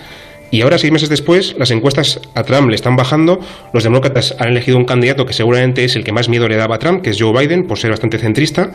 Y 0.50 0.62
ahora, 0.62 0.78
seis 0.78 0.92
meses 0.92 1.08
después, 1.08 1.54
las 1.58 1.70
encuestas 1.70 2.20
a 2.34 2.44
Trump 2.44 2.68
le 2.68 2.76
están 2.76 2.96
bajando. 2.96 3.40
Los 3.72 3.82
demócratas 3.82 4.36
han 4.38 4.48
elegido 4.48 4.76
un 4.76 4.84
candidato 4.84 5.26
que 5.26 5.32
seguramente 5.32 5.84
es 5.84 5.96
el 5.96 6.04
que 6.04 6.12
más 6.12 6.28
miedo 6.28 6.48
le 6.48 6.56
daba 6.56 6.76
a 6.76 6.78
Trump, 6.78 7.02
que 7.02 7.10
es 7.10 7.20
Joe 7.20 7.32
Biden, 7.32 7.66
por 7.66 7.78
ser 7.78 7.90
bastante 7.90 8.18
centrista. 8.18 8.72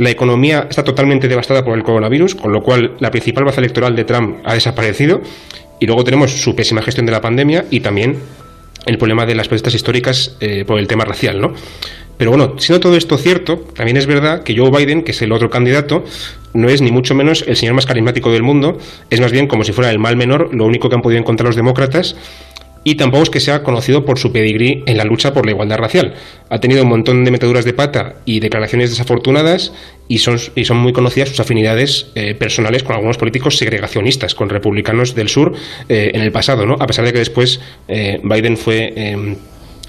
La 0.00 0.08
economía 0.08 0.66
está 0.70 0.82
totalmente 0.82 1.28
devastada 1.28 1.62
por 1.62 1.76
el 1.76 1.84
coronavirus, 1.84 2.34
con 2.34 2.52
lo 2.52 2.62
cual 2.62 2.96
la 3.00 3.10
principal 3.10 3.44
baza 3.44 3.60
electoral 3.60 3.94
de 3.94 4.04
Trump 4.04 4.38
ha 4.46 4.54
desaparecido. 4.54 5.20
Y 5.78 5.84
luego 5.84 6.04
tenemos 6.04 6.30
su 6.40 6.56
pésima 6.56 6.80
gestión 6.80 7.04
de 7.04 7.12
la 7.12 7.20
pandemia 7.20 7.66
y 7.68 7.80
también 7.80 8.16
el 8.86 8.96
problema 8.96 9.26
de 9.26 9.34
las 9.34 9.48
protestas 9.48 9.74
históricas 9.74 10.38
eh, 10.40 10.64
por 10.66 10.78
el 10.78 10.86
tema 10.86 11.04
racial, 11.04 11.38
¿no? 11.38 11.52
Pero 12.16 12.30
bueno, 12.30 12.54
siendo 12.56 12.80
todo 12.80 12.96
esto 12.96 13.18
cierto, 13.18 13.58
también 13.74 13.98
es 13.98 14.06
verdad 14.06 14.42
que 14.42 14.56
Joe 14.56 14.70
Biden, 14.70 15.02
que 15.02 15.10
es 15.10 15.20
el 15.20 15.32
otro 15.32 15.50
candidato, 15.50 16.02
no 16.54 16.70
es 16.70 16.80
ni 16.80 16.90
mucho 16.90 17.14
menos 17.14 17.44
el 17.46 17.56
señor 17.56 17.74
más 17.74 17.84
carismático 17.84 18.32
del 18.32 18.42
mundo, 18.42 18.78
es 19.10 19.20
más 19.20 19.32
bien 19.32 19.48
como 19.48 19.64
si 19.64 19.72
fuera 19.72 19.90
el 19.90 19.98
mal 19.98 20.16
menor, 20.16 20.54
lo 20.54 20.64
único 20.64 20.88
que 20.88 20.94
han 20.94 21.02
podido 21.02 21.20
encontrar 21.20 21.48
los 21.48 21.56
demócratas, 21.56 22.16
y 22.82 22.94
tampoco 22.94 23.24
es 23.24 23.30
que 23.30 23.40
sea 23.40 23.62
conocido 23.62 24.04
por 24.04 24.18
su 24.18 24.32
pedigrí 24.32 24.82
en 24.86 24.96
la 24.96 25.04
lucha 25.04 25.34
por 25.34 25.44
la 25.44 25.52
igualdad 25.52 25.78
racial. 25.78 26.14
Ha 26.48 26.60
tenido 26.60 26.82
un 26.82 26.88
montón 26.88 27.24
de 27.24 27.30
metaduras 27.30 27.64
de 27.64 27.72
pata 27.72 28.16
y 28.24 28.40
declaraciones 28.40 28.90
desafortunadas 28.90 29.72
y 30.08 30.18
son, 30.18 30.38
y 30.54 30.64
son 30.64 30.78
muy 30.78 30.92
conocidas 30.92 31.28
sus 31.28 31.40
afinidades 31.40 32.10
eh, 32.14 32.34
personales 32.34 32.82
con 32.82 32.94
algunos 32.94 33.18
políticos 33.18 33.58
segregacionistas, 33.58 34.34
con 34.34 34.48
republicanos 34.48 35.14
del 35.14 35.28
sur 35.28 35.52
eh, 35.88 36.10
en 36.14 36.22
el 36.22 36.32
pasado, 36.32 36.66
¿no? 36.66 36.76
a 36.80 36.86
pesar 36.86 37.04
de 37.04 37.12
que 37.12 37.18
después 37.18 37.60
eh, 37.88 38.20
Biden 38.22 38.56
fue 38.56 38.92
em, 38.96 39.36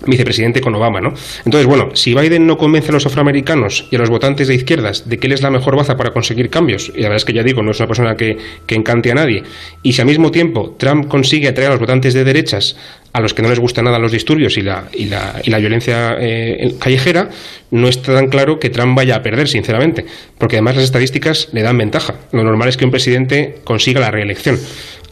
vicepresidente 0.06 0.62
con 0.62 0.76
Obama, 0.76 1.02
¿no? 1.02 1.14
Entonces, 1.46 1.68
bueno, 1.68 1.90
si 1.94 2.14
Biden 2.14 2.48
no 2.48 2.58
convence 2.58 2.90
a 2.90 2.94
los 2.94 3.06
afroamericanos 3.06 3.88
y 3.92 3.96
a 3.96 4.00
los 4.00 4.10
votantes 4.10 4.48
de 4.48 4.56
izquierdas 4.56 5.08
de 5.08 5.18
que 5.18 5.28
él 5.28 5.34
es 5.34 5.42
la 5.42 5.52
mejor 5.52 5.76
baza 5.76 5.98
para 5.98 6.12
conseguir 6.12 6.50
cambios, 6.50 6.92
y 6.96 7.02
la 7.02 7.10
verdad 7.10 7.18
es 7.18 7.26
que 7.26 7.34
ya 7.34 7.44
digo, 7.44 7.62
no 7.62 7.72
es 7.72 7.80
una 7.80 7.88
persona 7.88 8.16
que, 8.16 8.38
que 8.66 8.76
encante 8.76 9.12
a 9.12 9.16
nadie, 9.16 9.44
y 9.84 9.94
si 9.94 10.02
al 10.02 10.08
mismo 10.08 10.32
tiempo 10.32 10.76
Trump 10.78 11.08
consigue 11.08 11.48
atraer 11.48 11.70
a 11.70 11.72
los 11.74 11.80
votantes 11.80 12.14
de 12.14 12.24
derechas 12.24 12.76
a 13.14 13.20
los 13.20 13.34
que 13.34 13.42
no 13.42 13.50
les 13.50 13.60
gusta 13.60 13.82
nada 13.82 14.00
los 14.00 14.12
disturbios 14.12 14.58
y 14.58 14.62
la, 14.62 14.86
y 14.94 15.06
la, 15.06 15.42
y 15.44 15.50
la 15.50 15.58
violencia 15.58 16.16
eh, 16.20 16.76
callejera, 16.80 17.30
no 17.72 17.88
está 17.88 18.14
tan 18.14 18.28
claro 18.28 18.58
que 18.60 18.70
Trump 18.70 18.96
vaya 18.96 19.16
a 19.16 19.22
perder, 19.22 19.48
sinceramente, 19.48 20.06
porque 20.38 20.58
además 20.58 20.76
las 20.76 20.86
estadísticas 20.86 21.50
le 21.52 21.62
dan 21.62 21.78
ventaja. 21.78 22.16
Lo 22.32 22.44
normal 22.44 22.70
es 22.70 22.78
que 22.78 22.86
un 22.86 22.92
presidente 22.92 23.60
consiga 23.64 24.00
la 24.00 24.12
reelección. 24.12 24.58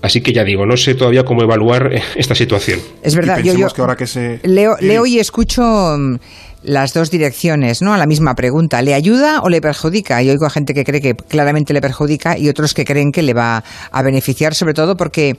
Así 0.02 0.22
que 0.22 0.32
ya 0.32 0.46
digo, 0.46 0.66
no 0.66 0.78
sé 0.78 0.96
todavía 0.96 1.24
cómo 1.24 1.44
evaluar 1.44 1.94
eh, 1.94 2.02
esta 2.16 2.36
situación. 2.36 2.80
Es 3.04 3.16
verdad, 3.16 3.40
yo, 3.40 3.54
que 3.54 3.82
ahora 3.82 3.96
que 3.96 4.08
se... 4.08 4.40
leo, 4.44 4.78
leo 4.80 5.06
y 5.06 5.20
escucho 5.20 5.62
mm, 5.62 6.16
las 6.64 6.94
dos 6.94 7.12
direcciones, 7.12 7.82
¿no? 7.82 7.94
A 7.94 7.98
la 7.98 8.06
misma 8.06 8.34
pregunta. 8.36 8.82
¿Le 8.82 8.94
ayuda 8.94 9.42
o 9.42 9.50
le 9.50 9.60
perjudica? 9.60 10.24
Y 10.24 10.30
oigo 10.30 10.46
a 10.46 10.50
gente 10.50 10.74
que 10.74 10.86
cree 10.86 11.02
que 11.02 11.16
claramente 11.16 11.74
le 11.74 11.82
perjudica 11.82 12.38
y 12.38 12.48
otros 12.48 12.74
que 12.74 12.86
creen 12.86 13.12
que 13.12 13.24
le 13.24 13.34
va 13.34 13.64
a 13.92 14.04
beneficiar, 14.04 14.56
sobre 14.56 14.74
todo 14.74 14.96
porque 14.96 15.36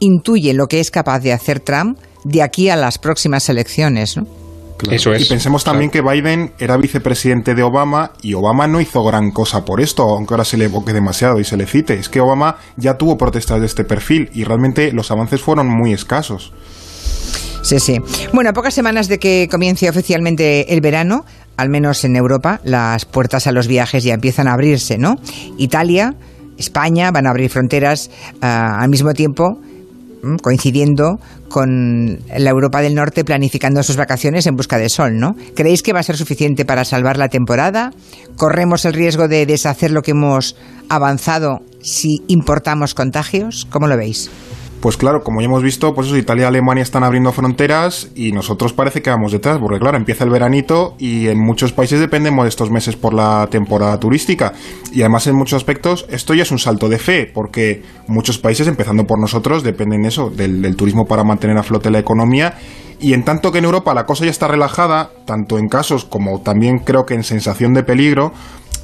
intuye 0.00 0.52
lo 0.54 0.66
que 0.66 0.80
es 0.80 0.90
capaz 0.90 1.20
de 1.20 1.32
hacer 1.32 1.60
Trump 1.60 1.98
de 2.24 2.42
aquí 2.42 2.68
a 2.68 2.76
las 2.76 2.98
próximas 2.98 3.48
elecciones, 3.48 4.16
¿no? 4.16 4.26
Eso 4.90 5.12
es. 5.12 5.22
Y 5.22 5.28
pensemos 5.28 5.64
también 5.64 5.90
que 5.90 6.00
Biden 6.00 6.52
era 6.58 6.76
vicepresidente 6.76 7.54
de 7.54 7.62
Obama 7.62 8.12
y 8.22 8.34
Obama 8.34 8.66
no 8.66 8.80
hizo 8.80 9.04
gran 9.04 9.30
cosa 9.30 9.64
por 9.64 9.80
esto, 9.80 10.02
aunque 10.04 10.34
ahora 10.34 10.44
se 10.44 10.56
le 10.56 10.66
evoque 10.66 10.92
demasiado 10.92 11.38
y 11.38 11.44
se 11.44 11.56
le 11.56 11.66
cite. 11.66 11.94
Es 11.94 12.08
que 12.08 12.20
Obama 12.20 12.56
ya 12.76 12.94
tuvo 12.96 13.18
protestas 13.18 13.60
de 13.60 13.66
este 13.66 13.84
perfil 13.84 14.30
y 14.32 14.44
realmente 14.44 14.92
los 14.92 15.10
avances 15.10 15.42
fueron 15.42 15.68
muy 15.68 15.92
escasos. 15.92 16.52
Sí, 17.62 17.78
sí. 17.78 17.98
Bueno, 18.32 18.50
a 18.50 18.52
pocas 18.54 18.72
semanas 18.72 19.08
de 19.08 19.18
que 19.18 19.48
comience 19.50 19.88
oficialmente 19.88 20.72
el 20.72 20.80
verano, 20.80 21.26
al 21.56 21.68
menos 21.68 22.04
en 22.04 22.16
Europa, 22.16 22.60
las 22.64 23.04
puertas 23.04 23.46
a 23.46 23.52
los 23.52 23.66
viajes 23.66 24.02
ya 24.02 24.14
empiezan 24.14 24.48
a 24.48 24.54
abrirse, 24.54 24.96
¿no? 24.96 25.16
Italia, 25.58 26.14
España 26.56 27.10
van 27.10 27.26
a 27.26 27.30
abrir 27.30 27.50
fronteras 27.50 28.10
ah, 28.40 28.78
al 28.80 28.88
mismo 28.88 29.12
tiempo 29.12 29.60
coincidiendo 30.42 31.18
con 31.48 32.18
la 32.36 32.50
Europa 32.50 32.80
del 32.80 32.94
Norte 32.94 33.24
planificando 33.24 33.82
sus 33.82 33.96
vacaciones 33.96 34.46
en 34.46 34.56
busca 34.56 34.78
de 34.78 34.88
sol, 34.88 35.18
¿no? 35.18 35.34
¿Creéis 35.54 35.82
que 35.82 35.92
va 35.92 36.00
a 36.00 36.04
ser 36.04 36.16
suficiente 36.16 36.64
para 36.64 36.84
salvar 36.84 37.16
la 37.16 37.28
temporada? 37.28 37.92
¿Corremos 38.36 38.84
el 38.84 38.92
riesgo 38.92 39.28
de 39.28 39.46
deshacer 39.46 39.90
lo 39.90 40.02
que 40.02 40.12
hemos 40.12 40.56
avanzado 40.88 41.60
si 41.82 42.22
importamos 42.28 42.94
contagios? 42.94 43.66
¿Cómo 43.70 43.86
lo 43.86 43.96
veis? 43.96 44.30
Pues 44.80 44.96
claro, 44.96 45.22
como 45.22 45.42
ya 45.42 45.46
hemos 45.46 45.62
visto, 45.62 45.92
pues 45.94 46.06
eso, 46.06 46.16
Italia 46.16 46.44
y 46.44 46.46
Alemania 46.46 46.82
están 46.82 47.04
abriendo 47.04 47.32
fronteras 47.32 48.08
y 48.14 48.32
nosotros 48.32 48.72
parece 48.72 49.02
que 49.02 49.10
vamos 49.10 49.30
detrás, 49.30 49.58
porque 49.58 49.78
claro, 49.78 49.98
empieza 49.98 50.24
el 50.24 50.30
veranito 50.30 50.94
y 50.98 51.28
en 51.28 51.38
muchos 51.38 51.72
países 51.72 52.00
dependemos 52.00 52.44
de 52.44 52.48
estos 52.48 52.70
meses 52.70 52.96
por 52.96 53.12
la 53.12 53.46
temporada 53.50 54.00
turística. 54.00 54.54
Y 54.90 55.02
además 55.02 55.26
en 55.26 55.36
muchos 55.36 55.58
aspectos 55.58 56.06
esto 56.08 56.32
ya 56.32 56.44
es 56.44 56.50
un 56.50 56.58
salto 56.58 56.88
de 56.88 56.98
fe, 56.98 57.30
porque 57.32 57.82
muchos 58.06 58.38
países, 58.38 58.68
empezando 58.68 59.04
por 59.04 59.20
nosotros, 59.20 59.62
dependen 59.62 60.06
eso, 60.06 60.30
del, 60.30 60.62
del 60.62 60.76
turismo 60.76 61.04
para 61.04 61.24
mantener 61.24 61.58
a 61.58 61.62
flote 61.62 61.90
la 61.90 61.98
economía. 61.98 62.54
Y 63.00 63.12
en 63.12 63.22
tanto 63.22 63.52
que 63.52 63.58
en 63.58 63.64
Europa 63.64 63.92
la 63.92 64.06
cosa 64.06 64.24
ya 64.24 64.30
está 64.30 64.48
relajada, 64.48 65.10
tanto 65.26 65.58
en 65.58 65.68
casos 65.68 66.06
como 66.06 66.40
también 66.40 66.78
creo 66.78 67.04
que 67.04 67.12
en 67.12 67.22
sensación 67.22 67.74
de 67.74 67.82
peligro, 67.82 68.32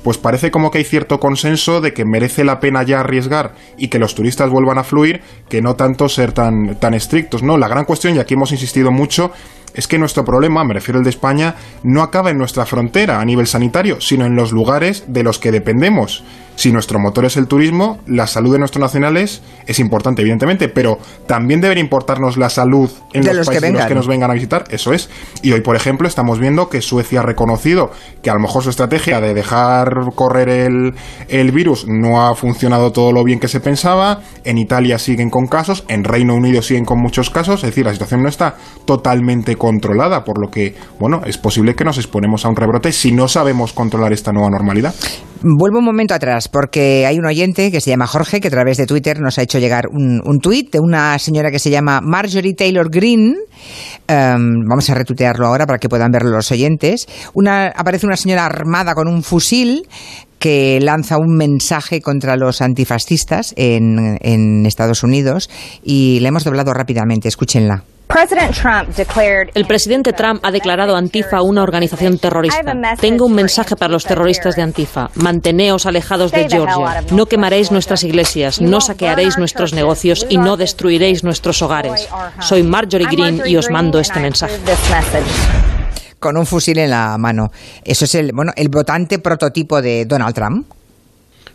pues 0.06 0.18
parece 0.18 0.52
como 0.52 0.70
que 0.70 0.78
hay 0.78 0.84
cierto 0.84 1.18
consenso 1.18 1.80
de 1.80 1.92
que 1.92 2.04
merece 2.04 2.44
la 2.44 2.60
pena 2.60 2.84
ya 2.84 3.00
arriesgar 3.00 3.56
y 3.76 3.88
que 3.88 3.98
los 3.98 4.14
turistas 4.14 4.48
vuelvan 4.48 4.78
a 4.78 4.84
fluir, 4.84 5.20
que 5.48 5.60
no 5.60 5.74
tanto 5.74 6.08
ser 6.08 6.30
tan, 6.30 6.78
tan 6.78 6.94
estrictos, 6.94 7.42
¿no? 7.42 7.58
La 7.58 7.66
gran 7.66 7.84
cuestión, 7.84 8.14
y 8.14 8.20
aquí 8.20 8.34
hemos 8.34 8.52
insistido 8.52 8.92
mucho, 8.92 9.32
es 9.74 9.88
que 9.88 9.98
nuestro 9.98 10.24
problema, 10.24 10.62
me 10.62 10.74
refiero 10.74 10.98
al 10.98 11.02
de 11.02 11.10
España, 11.10 11.56
no 11.82 12.02
acaba 12.02 12.30
en 12.30 12.38
nuestra 12.38 12.66
frontera 12.66 13.20
a 13.20 13.24
nivel 13.24 13.48
sanitario, 13.48 14.00
sino 14.00 14.26
en 14.26 14.36
los 14.36 14.52
lugares 14.52 15.06
de 15.08 15.24
los 15.24 15.40
que 15.40 15.50
dependemos. 15.50 16.22
Si 16.56 16.72
nuestro 16.72 16.98
motor 16.98 17.26
es 17.26 17.36
el 17.36 17.46
turismo, 17.46 17.98
la 18.06 18.26
salud 18.26 18.52
de 18.52 18.58
nuestros 18.58 18.80
nacionales 18.80 19.42
es 19.66 19.78
importante, 19.78 20.22
evidentemente, 20.22 20.68
pero 20.68 20.98
también 21.26 21.60
debería 21.60 21.82
importarnos 21.82 22.36
la 22.36 22.50
salud 22.50 22.90
en 23.12 23.24
los, 23.24 23.46
países 23.46 23.72
que, 23.72 23.88
que 23.88 23.94
nos 23.94 24.08
vengan 24.08 24.30
a 24.30 24.34
visitar, 24.34 24.64
eso 24.70 24.92
es. 24.92 25.10
Y 25.42 25.52
hoy, 25.52 25.60
por 25.60 25.76
ejemplo, 25.76 26.08
estamos 26.08 26.40
viendo 26.40 26.68
que 26.68 26.80
Suecia 26.80 27.20
ha 27.20 27.22
reconocido 27.22 27.90
que 28.22 28.30
a 28.30 28.34
lo 28.34 28.40
mejor 28.40 28.62
su 28.62 28.70
estrategia 28.70 29.20
de 29.20 29.34
dejar 29.34 29.90
correr 30.14 30.48
el, 30.48 30.94
el 31.28 31.52
virus 31.52 31.86
no 31.86 32.26
ha 32.26 32.34
funcionado 32.34 32.90
todo 32.90 33.12
lo 33.12 33.22
bien 33.22 33.38
que 33.38 33.48
se 33.48 33.60
pensaba, 33.60 34.20
en 34.44 34.58
Italia 34.58 34.98
siguen 34.98 35.30
con 35.30 35.46
casos, 35.46 35.84
en 35.88 36.04
Reino 36.04 36.34
Unido 36.34 36.62
siguen 36.62 36.84
con 36.84 37.00
muchos 37.00 37.30
casos, 37.30 37.62
es 37.62 37.70
decir, 37.70 37.84
la 37.84 37.92
situación 37.92 38.22
no 38.22 38.28
está 38.28 38.56
totalmente 38.84 39.56
controlada, 39.56 40.24
por 40.24 40.40
lo 40.40 40.50
que, 40.50 40.74
bueno, 40.98 41.20
es 41.26 41.38
posible 41.38 41.74
que 41.74 41.84
nos 41.84 41.98
exponemos 41.98 42.44
a 42.44 42.48
un 42.48 42.56
rebrote 42.56 42.92
si 42.92 43.12
no 43.12 43.28
sabemos 43.28 43.72
controlar 43.72 44.12
esta 44.12 44.32
nueva 44.32 44.50
normalidad. 44.50 44.94
Vuelvo 45.42 45.78
un 45.78 45.84
momento 45.84 46.14
atrás, 46.14 46.48
porque 46.48 47.04
hay 47.06 47.18
un 47.18 47.26
oyente 47.26 47.70
que 47.70 47.80
se 47.80 47.90
llama 47.90 48.06
Jorge, 48.06 48.40
que 48.40 48.48
a 48.48 48.50
través 48.50 48.78
de 48.78 48.86
Twitter 48.86 49.20
nos 49.20 49.38
ha 49.38 49.42
hecho 49.42 49.58
llegar 49.58 49.88
un, 49.88 50.20
un 50.24 50.38
tuit 50.38 50.72
de 50.72 50.80
una 50.80 51.18
señora 51.18 51.50
que 51.50 51.58
se 51.58 51.70
llama 51.70 52.00
Marjorie 52.00 52.54
Taylor 52.54 52.88
Green. 52.90 53.34
Em, 54.08 54.64
vamos 54.66 54.88
a 54.88 54.94
retuitearlo 54.94 55.46
ahora 55.46 55.66
para 55.66 55.78
que 55.78 55.88
puedan 55.88 56.10
verlo 56.10 56.30
los 56.30 56.50
oyentes. 56.50 57.06
Una, 57.34 57.66
aparece 57.68 58.06
una 58.06 58.16
señora 58.16 58.46
armada 58.46 58.94
con 58.94 59.08
un 59.08 59.22
fusil 59.22 59.82
que 60.38 60.78
lanza 60.80 61.18
un 61.18 61.36
mensaje 61.36 62.00
contra 62.00 62.36
los 62.36 62.62
antifascistas 62.62 63.52
en, 63.56 64.18
en 64.20 64.64
Estados 64.64 65.02
Unidos 65.02 65.50
y 65.82 66.20
le 66.20 66.28
hemos 66.28 66.44
doblado 66.44 66.72
rápidamente. 66.72 67.28
Escúchenla. 67.28 67.84
El 69.54 69.66
presidente 69.66 70.12
Trump 70.12 70.40
ha 70.44 70.50
declarado 70.50 70.96
Antifa 70.96 71.42
una 71.42 71.62
organización 71.62 72.18
terrorista. 72.18 72.74
Tengo 73.00 73.26
un 73.26 73.34
mensaje 73.34 73.76
para 73.76 73.92
los 73.92 74.04
terroristas 74.04 74.56
de 74.56 74.62
Antifa. 74.62 75.10
Manteneos 75.16 75.86
alejados 75.86 76.32
de 76.32 76.48
Georgia. 76.48 77.02
No 77.10 77.26
quemaréis 77.26 77.70
nuestras 77.72 78.04
iglesias, 78.04 78.60
no 78.60 78.80
saquearéis 78.80 79.38
nuestros 79.38 79.72
negocios 79.74 80.26
y 80.28 80.38
no 80.38 80.56
destruiréis 80.56 81.24
nuestros 81.24 81.60
hogares. 81.62 82.08
Soy 82.40 82.62
Marjorie 82.62 83.08
Green 83.10 83.42
y 83.44 83.56
os 83.56 83.70
mando 83.70 83.98
este 83.98 84.20
mensaje 84.20 84.56
con 86.18 86.36
un 86.36 86.46
fusil 86.46 86.78
en 86.78 86.90
la 86.90 87.16
mano. 87.18 87.50
Eso 87.84 88.04
es 88.04 88.14
el, 88.16 88.32
bueno, 88.34 88.50
el 88.56 88.68
votante 88.68 89.18
prototipo 89.18 89.80
de 89.80 90.06
Donald 90.06 90.34
Trump. 90.34 90.66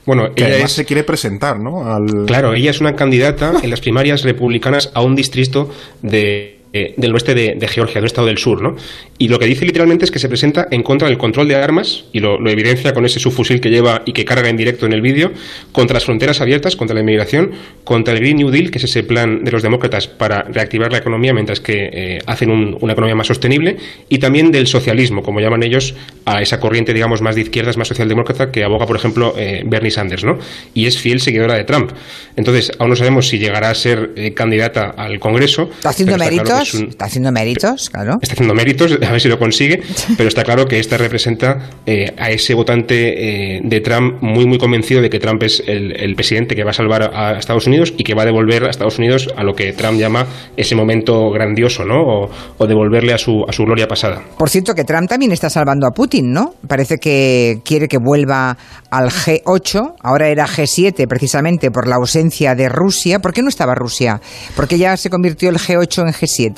Bueno, 0.05 0.29
ella 0.36 0.67
se 0.67 0.86
quiere 0.86 1.03
presentar, 1.03 1.60
¿no? 1.60 1.84
Claro, 2.25 2.53
ella 2.53 2.72
es 2.72 2.81
una 2.81 2.96
candidata 2.96 3.53
en 3.62 3.70
las 3.70 3.81
primarias 3.81 4.24
republicanas 4.24 4.91
a 4.93 5.01
un 5.01 5.15
distrito 5.15 5.70
de 6.01 6.61
eh, 6.74 6.94
del 6.96 7.13
oeste 7.13 7.36
de, 7.36 7.68
Georgia, 7.68 7.96
del 7.96 8.06
estado 8.06 8.28
del 8.28 8.38
sur, 8.38 8.62
¿no? 8.62 8.78
Y 9.18 9.28
lo 9.28 9.40
que 9.40 9.46
dice 9.46 9.66
literalmente 9.66 10.06
es 10.06 10.12
que 10.12 10.20
se 10.20 10.30
presenta 10.30 10.70
en 10.72 10.84
contra 10.84 11.10
del 11.10 11.18
control 11.18 11.50
de 11.50 11.56
armas, 11.58 12.06
y 12.13 12.22
lo, 12.22 12.38
evidencia 12.50 12.94
con 12.94 13.06
ese 13.06 13.20
subfusil 13.20 13.60
que 13.60 13.70
lleva 13.70 14.04
y 14.06 14.13
que 14.13 14.24
carga 14.24 14.48
en 14.48 14.56
directo 14.56 14.86
en 14.86 14.94
el 14.94 15.01
vídeo, 15.01 15.34
contra 15.74 15.96
las 15.96 16.06
fronteras 16.06 16.40
abiertas, 16.40 16.78
contra 16.78 16.94
la 16.94 17.01
inmigración, 17.01 17.51
contra 17.84 18.13
el 18.13 18.22
Green 18.22 18.38
New 18.38 18.51
Deal, 18.51 18.72
que 18.72 18.78
es 18.78 18.86
ese 18.86 19.04
plan 19.04 19.44
de 19.44 19.51
los 19.51 19.63
demócratas 19.63 20.08
para 20.08 20.44
reactivar 20.44 20.94
la 20.94 21.00
economía 21.00 21.34
mientras 21.34 21.60
que 21.60 21.90
eh, 21.92 22.20
hacen 22.25 22.50
una 22.50 22.94
economía 22.94 23.16
más 23.16 23.28
sostenible, 23.28 23.75
y 24.08 24.20
también 24.20 24.50
del 24.50 24.66
socialismo, 24.66 25.24
como 25.24 25.42
llaman 25.42 25.63
ellos, 25.63 25.94
a 26.24 26.42
esa 26.42 26.62
corriente, 26.62 26.94
digamos, 26.94 27.22
más 27.22 27.36
de 27.36 27.42
izquierdas, 27.42 27.75
más 27.75 27.90
socialdemócrata, 27.90 28.50
que 28.50 28.63
aboga, 28.63 28.86
por 28.86 28.96
ejemplo, 28.96 29.34
eh, 29.38 29.63
Bernie 29.66 29.92
Sanders, 29.92 30.24
¿no? 30.24 30.40
Y 30.74 30.86
es 30.86 30.98
fiel 30.98 31.20
seguidora 31.20 31.56
de 31.56 31.66
Trump. 31.66 31.92
Entonces, 32.38 32.72
aún 32.80 32.92
no 32.92 32.96
sabemos 32.96 33.28
si 33.28 33.40
llegará 33.40 33.72
a 33.72 33.75
ser 33.75 34.34
candidata 34.34 34.94
al 34.96 35.20
Congreso. 35.20 35.70
¿Está 35.70 35.90
haciendo 35.90 36.18
méritos? 36.18 36.61
Méritos, 36.62 36.89
está 36.89 37.06
haciendo 37.06 37.32
méritos, 37.32 37.89
claro. 37.89 38.20
Está 38.22 38.34
haciendo 38.34 38.53
méritos, 38.53 38.98
a 39.01 39.12
ver 39.12 39.22
si 39.22 39.27
lo 39.27 39.39
consigue, 39.39 39.82
pero 40.18 40.27
está 40.27 40.44
claro 40.44 40.65
que 40.65 40.80
esta 40.80 40.98
representa 40.98 41.70
eh, 41.86 42.13
a 42.18 42.32
ese 42.32 42.53
votante 42.53 43.56
eh, 43.56 43.62
de 43.63 43.82
Trump 43.82 44.22
muy, 44.22 44.46
muy 44.46 44.58
convencido 44.58 45.01
de 45.01 45.10
que 45.10 45.20
Trump 45.20 45.44
es 45.44 45.63
el, 45.65 46.15
presidente 46.15 46.56
que 46.56 46.63
va 46.63 46.72
a 46.72 46.74
salvar 46.74 47.12
a, 47.13 47.38
Estados 47.38 47.68
Unidos 47.68 47.94
y 47.98 48.03
que 48.03 48.13
va 48.13 48.24
a 48.24 48.25
devolver 48.25 48.65
a 48.65 48.70
Estados 48.70 49.00
Unidos 49.00 49.30
a 49.36 49.44
lo 49.44 49.53
que 49.53 49.72
Trump 49.74 49.98
llama 49.98 50.27
ese 50.58 50.75
momento 50.75 51.32
grandioso, 51.32 51.86
¿no? 51.86 52.01
O, 52.01 52.30
o 52.58 52.68
devolverle 52.68 53.13
a 53.13 53.18
su, 53.18 53.44
a 53.48 53.53
su 53.53 53.63
gloria 53.63 53.88
pasada. 53.88 54.22
Por 54.38 54.50
cierto, 54.50 54.75
que 54.75 54.84
Trump 54.84 55.10
también 55.10 55.32
está 55.32 55.50
salvando 55.50 55.88
a 55.88 55.91
Putin, 55.91 56.32
¿no? 56.32 56.53
Parece 56.68 56.98
que 56.98 57.62
quiere 57.63 57.88
que 57.88 57.98
vuelva 57.98 58.58
al 58.89 59.10
G8, 59.10 59.96
ahora 60.01 60.27
era 60.27 60.46
G7 60.46 61.08
precisamente 61.08 61.72
por 61.72 61.88
la 61.88 61.96
ausencia 61.96 62.56
de 62.56 62.70
Rusia. 62.70 63.20
¿Por 63.20 63.34
qué 63.34 63.41
no 63.41 63.50
estaba 63.50 63.74
Rusia? 63.74 64.22
Porque 64.56 64.77
ya 64.77 64.98
se 64.98 65.10
convirtió 65.10 65.50
el 65.50 65.58
G8 65.58 66.08
en 66.08 66.13
G7 66.13 66.50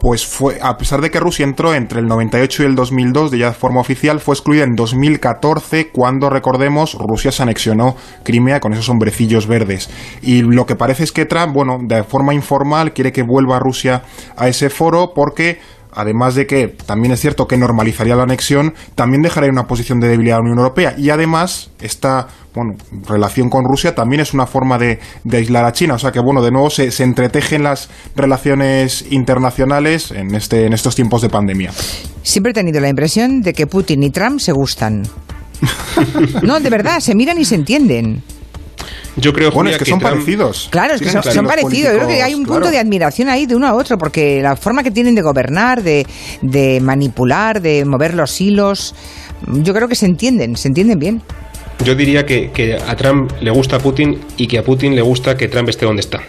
pues 0.00 0.26
fue, 0.26 0.58
a 0.62 0.78
pesar 0.78 1.02
de 1.02 1.10
que 1.10 1.20
Rusia 1.20 1.44
entró 1.44 1.74
entre 1.74 2.00
el 2.00 2.06
98 2.06 2.62
y 2.62 2.66
el 2.66 2.74
2002 2.74 3.30
de 3.30 3.38
ya 3.38 3.52
forma 3.52 3.80
oficial, 3.80 4.18
fue 4.18 4.34
excluida 4.34 4.64
en 4.64 4.74
2014 4.74 5.90
cuando, 5.90 6.30
recordemos, 6.30 6.94
Rusia 6.94 7.30
se 7.30 7.42
anexionó 7.42 7.96
Crimea 8.24 8.60
con 8.60 8.72
esos 8.72 8.88
hombrecillos 8.88 9.46
verdes. 9.46 9.90
Y 10.22 10.40
lo 10.40 10.64
que 10.64 10.74
parece 10.74 11.04
es 11.04 11.12
que 11.12 11.26
Trump, 11.26 11.52
bueno, 11.52 11.78
de 11.82 12.02
forma 12.02 12.32
informal 12.32 12.94
quiere 12.94 13.12
que 13.12 13.22
vuelva 13.22 13.58
Rusia 13.58 14.02
a 14.36 14.48
ese 14.48 14.70
foro 14.70 15.12
porque 15.14 15.60
además 15.92 16.34
de 16.34 16.46
que 16.46 16.68
también 16.68 17.12
es 17.12 17.20
cierto 17.20 17.46
que 17.46 17.56
normalizaría 17.56 18.16
la 18.16 18.24
anexión, 18.24 18.74
también 18.94 19.22
dejaría 19.22 19.50
una 19.50 19.64
posición 19.64 20.00
de 20.00 20.08
debilidad 20.08 20.36
a 20.36 20.40
la 20.40 20.44
Unión 20.44 20.58
Europea. 20.58 20.94
Y 20.96 21.10
además, 21.10 21.70
esta 21.80 22.28
bueno, 22.54 22.74
relación 23.06 23.48
con 23.48 23.64
Rusia 23.64 23.94
también 23.94 24.20
es 24.20 24.34
una 24.34 24.46
forma 24.46 24.78
de, 24.78 24.98
aislar 25.32 25.64
a 25.64 25.72
China. 25.72 25.94
O 25.94 25.98
sea 25.98 26.12
que, 26.12 26.20
bueno, 26.20 26.42
de 26.42 26.50
nuevo 26.50 26.70
se, 26.70 26.90
se, 26.90 27.04
entretejen 27.04 27.62
las 27.62 27.88
relaciones 28.16 29.04
internacionales 29.10 30.10
en, 30.10 30.34
este, 30.34 30.66
en 30.66 30.72
estos 30.72 30.94
tiempos 30.94 31.22
de 31.22 31.28
pandemia. 31.28 31.70
Siempre 32.22 32.50
he 32.50 32.54
tenido 32.54 32.80
la 32.80 32.88
impresión 32.88 33.40
de 33.42 33.52
que 33.52 33.66
Putin 33.66 34.02
y 34.02 34.10
Trump 34.10 34.40
se 34.40 34.52
gustan. 34.52 35.02
no, 36.42 36.60
de 36.60 36.70
verdad, 36.70 37.00
se 37.00 37.14
miran 37.14 37.38
y 37.38 37.44
se 37.44 37.54
entienden. 37.54 38.22
Yo 39.16 39.32
creo 39.32 39.50
bueno, 39.50 39.70
es 39.70 39.78
que, 39.78 39.84
son 39.84 40.00
parecidos. 40.00 40.68
Claro, 40.70 40.94
es 40.94 41.00
que 41.00 41.10
son, 41.10 41.46
parecidos. 41.46 41.92
Yo 41.92 41.98
creo 41.98 42.08
que 42.08 42.22
hay 42.22 42.34
un 42.34 42.44
punto 42.44 42.70
de 42.70 42.78
admiración 42.78 43.28
ahí 43.28 43.46
de 43.46 43.56
uno 43.56 43.66
a 43.66 43.74
otro, 43.74 43.98
porque 43.98 44.40
la 44.40 44.56
forma 44.56 44.82
que 44.82 44.90
tienen 44.90 45.14
de 45.14 45.22
gobernar, 45.22 45.82
de, 45.82 46.06
de 46.42 46.80
manipular, 46.80 47.60
de 47.60 47.84
mover 47.84 48.14
los 48.14 48.40
hilos, 48.40 48.94
yo 49.46 49.74
creo 49.74 49.88
que 49.88 49.94
se 49.94 50.06
entienden, 50.06 50.56
se 50.56 50.68
entienden 50.68 50.98
bien. 50.98 51.22
Yo 51.84 51.94
diría 51.94 52.26
que, 52.26 52.50
que 52.52 52.74
a 52.74 52.94
Trump 52.94 53.32
le 53.40 53.50
gusta 53.50 53.76
a 53.76 53.78
Putin 53.78 54.20
y 54.36 54.46
que 54.46 54.58
a 54.58 54.62
Putin 54.62 54.94
le 54.94 55.02
gusta 55.02 55.36
que 55.36 55.48
Trump 55.48 55.68
esté 55.70 55.86
donde 55.86 56.00
está. 56.00 56.20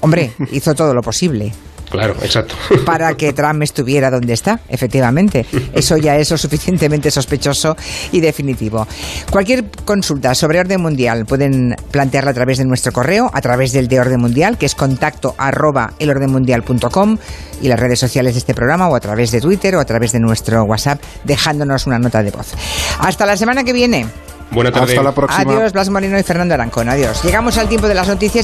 Hombre, 0.00 0.32
hizo 0.52 0.74
todo 0.74 0.94
lo 0.94 1.02
posible. 1.02 1.52
Claro, 1.94 2.16
exacto. 2.22 2.56
Para 2.84 3.14
que 3.14 3.32
Trump 3.32 3.62
estuviera 3.62 4.10
donde 4.10 4.32
está, 4.32 4.58
efectivamente. 4.68 5.46
Eso 5.72 5.96
ya 5.96 6.16
es 6.16 6.28
lo 6.28 6.36
suficientemente 6.36 7.08
sospechoso 7.10 7.76
y 8.10 8.20
definitivo. 8.20 8.86
Cualquier 9.30 9.64
consulta 9.84 10.34
sobre 10.34 10.58
orden 10.58 10.80
mundial 10.80 11.24
pueden 11.24 11.76
plantearla 11.92 12.32
a 12.32 12.34
través 12.34 12.58
de 12.58 12.64
nuestro 12.64 12.90
correo, 12.90 13.30
a 13.32 13.40
través 13.40 13.72
del 13.72 13.86
de 13.86 14.00
orden 14.00 14.20
mundial, 14.20 14.58
que 14.58 14.66
es 14.66 14.74
contacto 14.74 15.36
arroba 15.38 15.92
elordenmundial.com 16.00 17.16
y 17.62 17.68
las 17.68 17.78
redes 17.78 18.00
sociales 18.00 18.34
de 18.34 18.38
este 18.40 18.54
programa, 18.54 18.88
o 18.88 18.96
a 18.96 19.00
través 19.00 19.30
de 19.30 19.40
Twitter 19.40 19.76
o 19.76 19.80
a 19.80 19.84
través 19.84 20.10
de 20.10 20.18
nuestro 20.18 20.64
WhatsApp, 20.64 21.00
dejándonos 21.22 21.86
una 21.86 22.00
nota 22.00 22.24
de 22.24 22.32
voz. 22.32 22.54
Hasta 22.98 23.24
la 23.24 23.36
semana 23.36 23.62
que 23.62 23.72
viene. 23.72 24.06
Buena 24.50 24.70
tarde. 24.70 24.92
Hasta 24.92 25.02
la 25.02 25.12
próxima. 25.12 25.52
Adiós, 25.52 25.72
Blas 25.72 25.90
Moreno 25.90 26.18
y 26.18 26.22
Fernando 26.22 26.54
Arancón. 26.54 26.88
Adiós. 26.88 27.22
Llegamos 27.24 27.58
al 27.58 27.68
tiempo 27.68 27.88
de 27.88 27.94
las 27.94 28.06
noticias. 28.08 28.42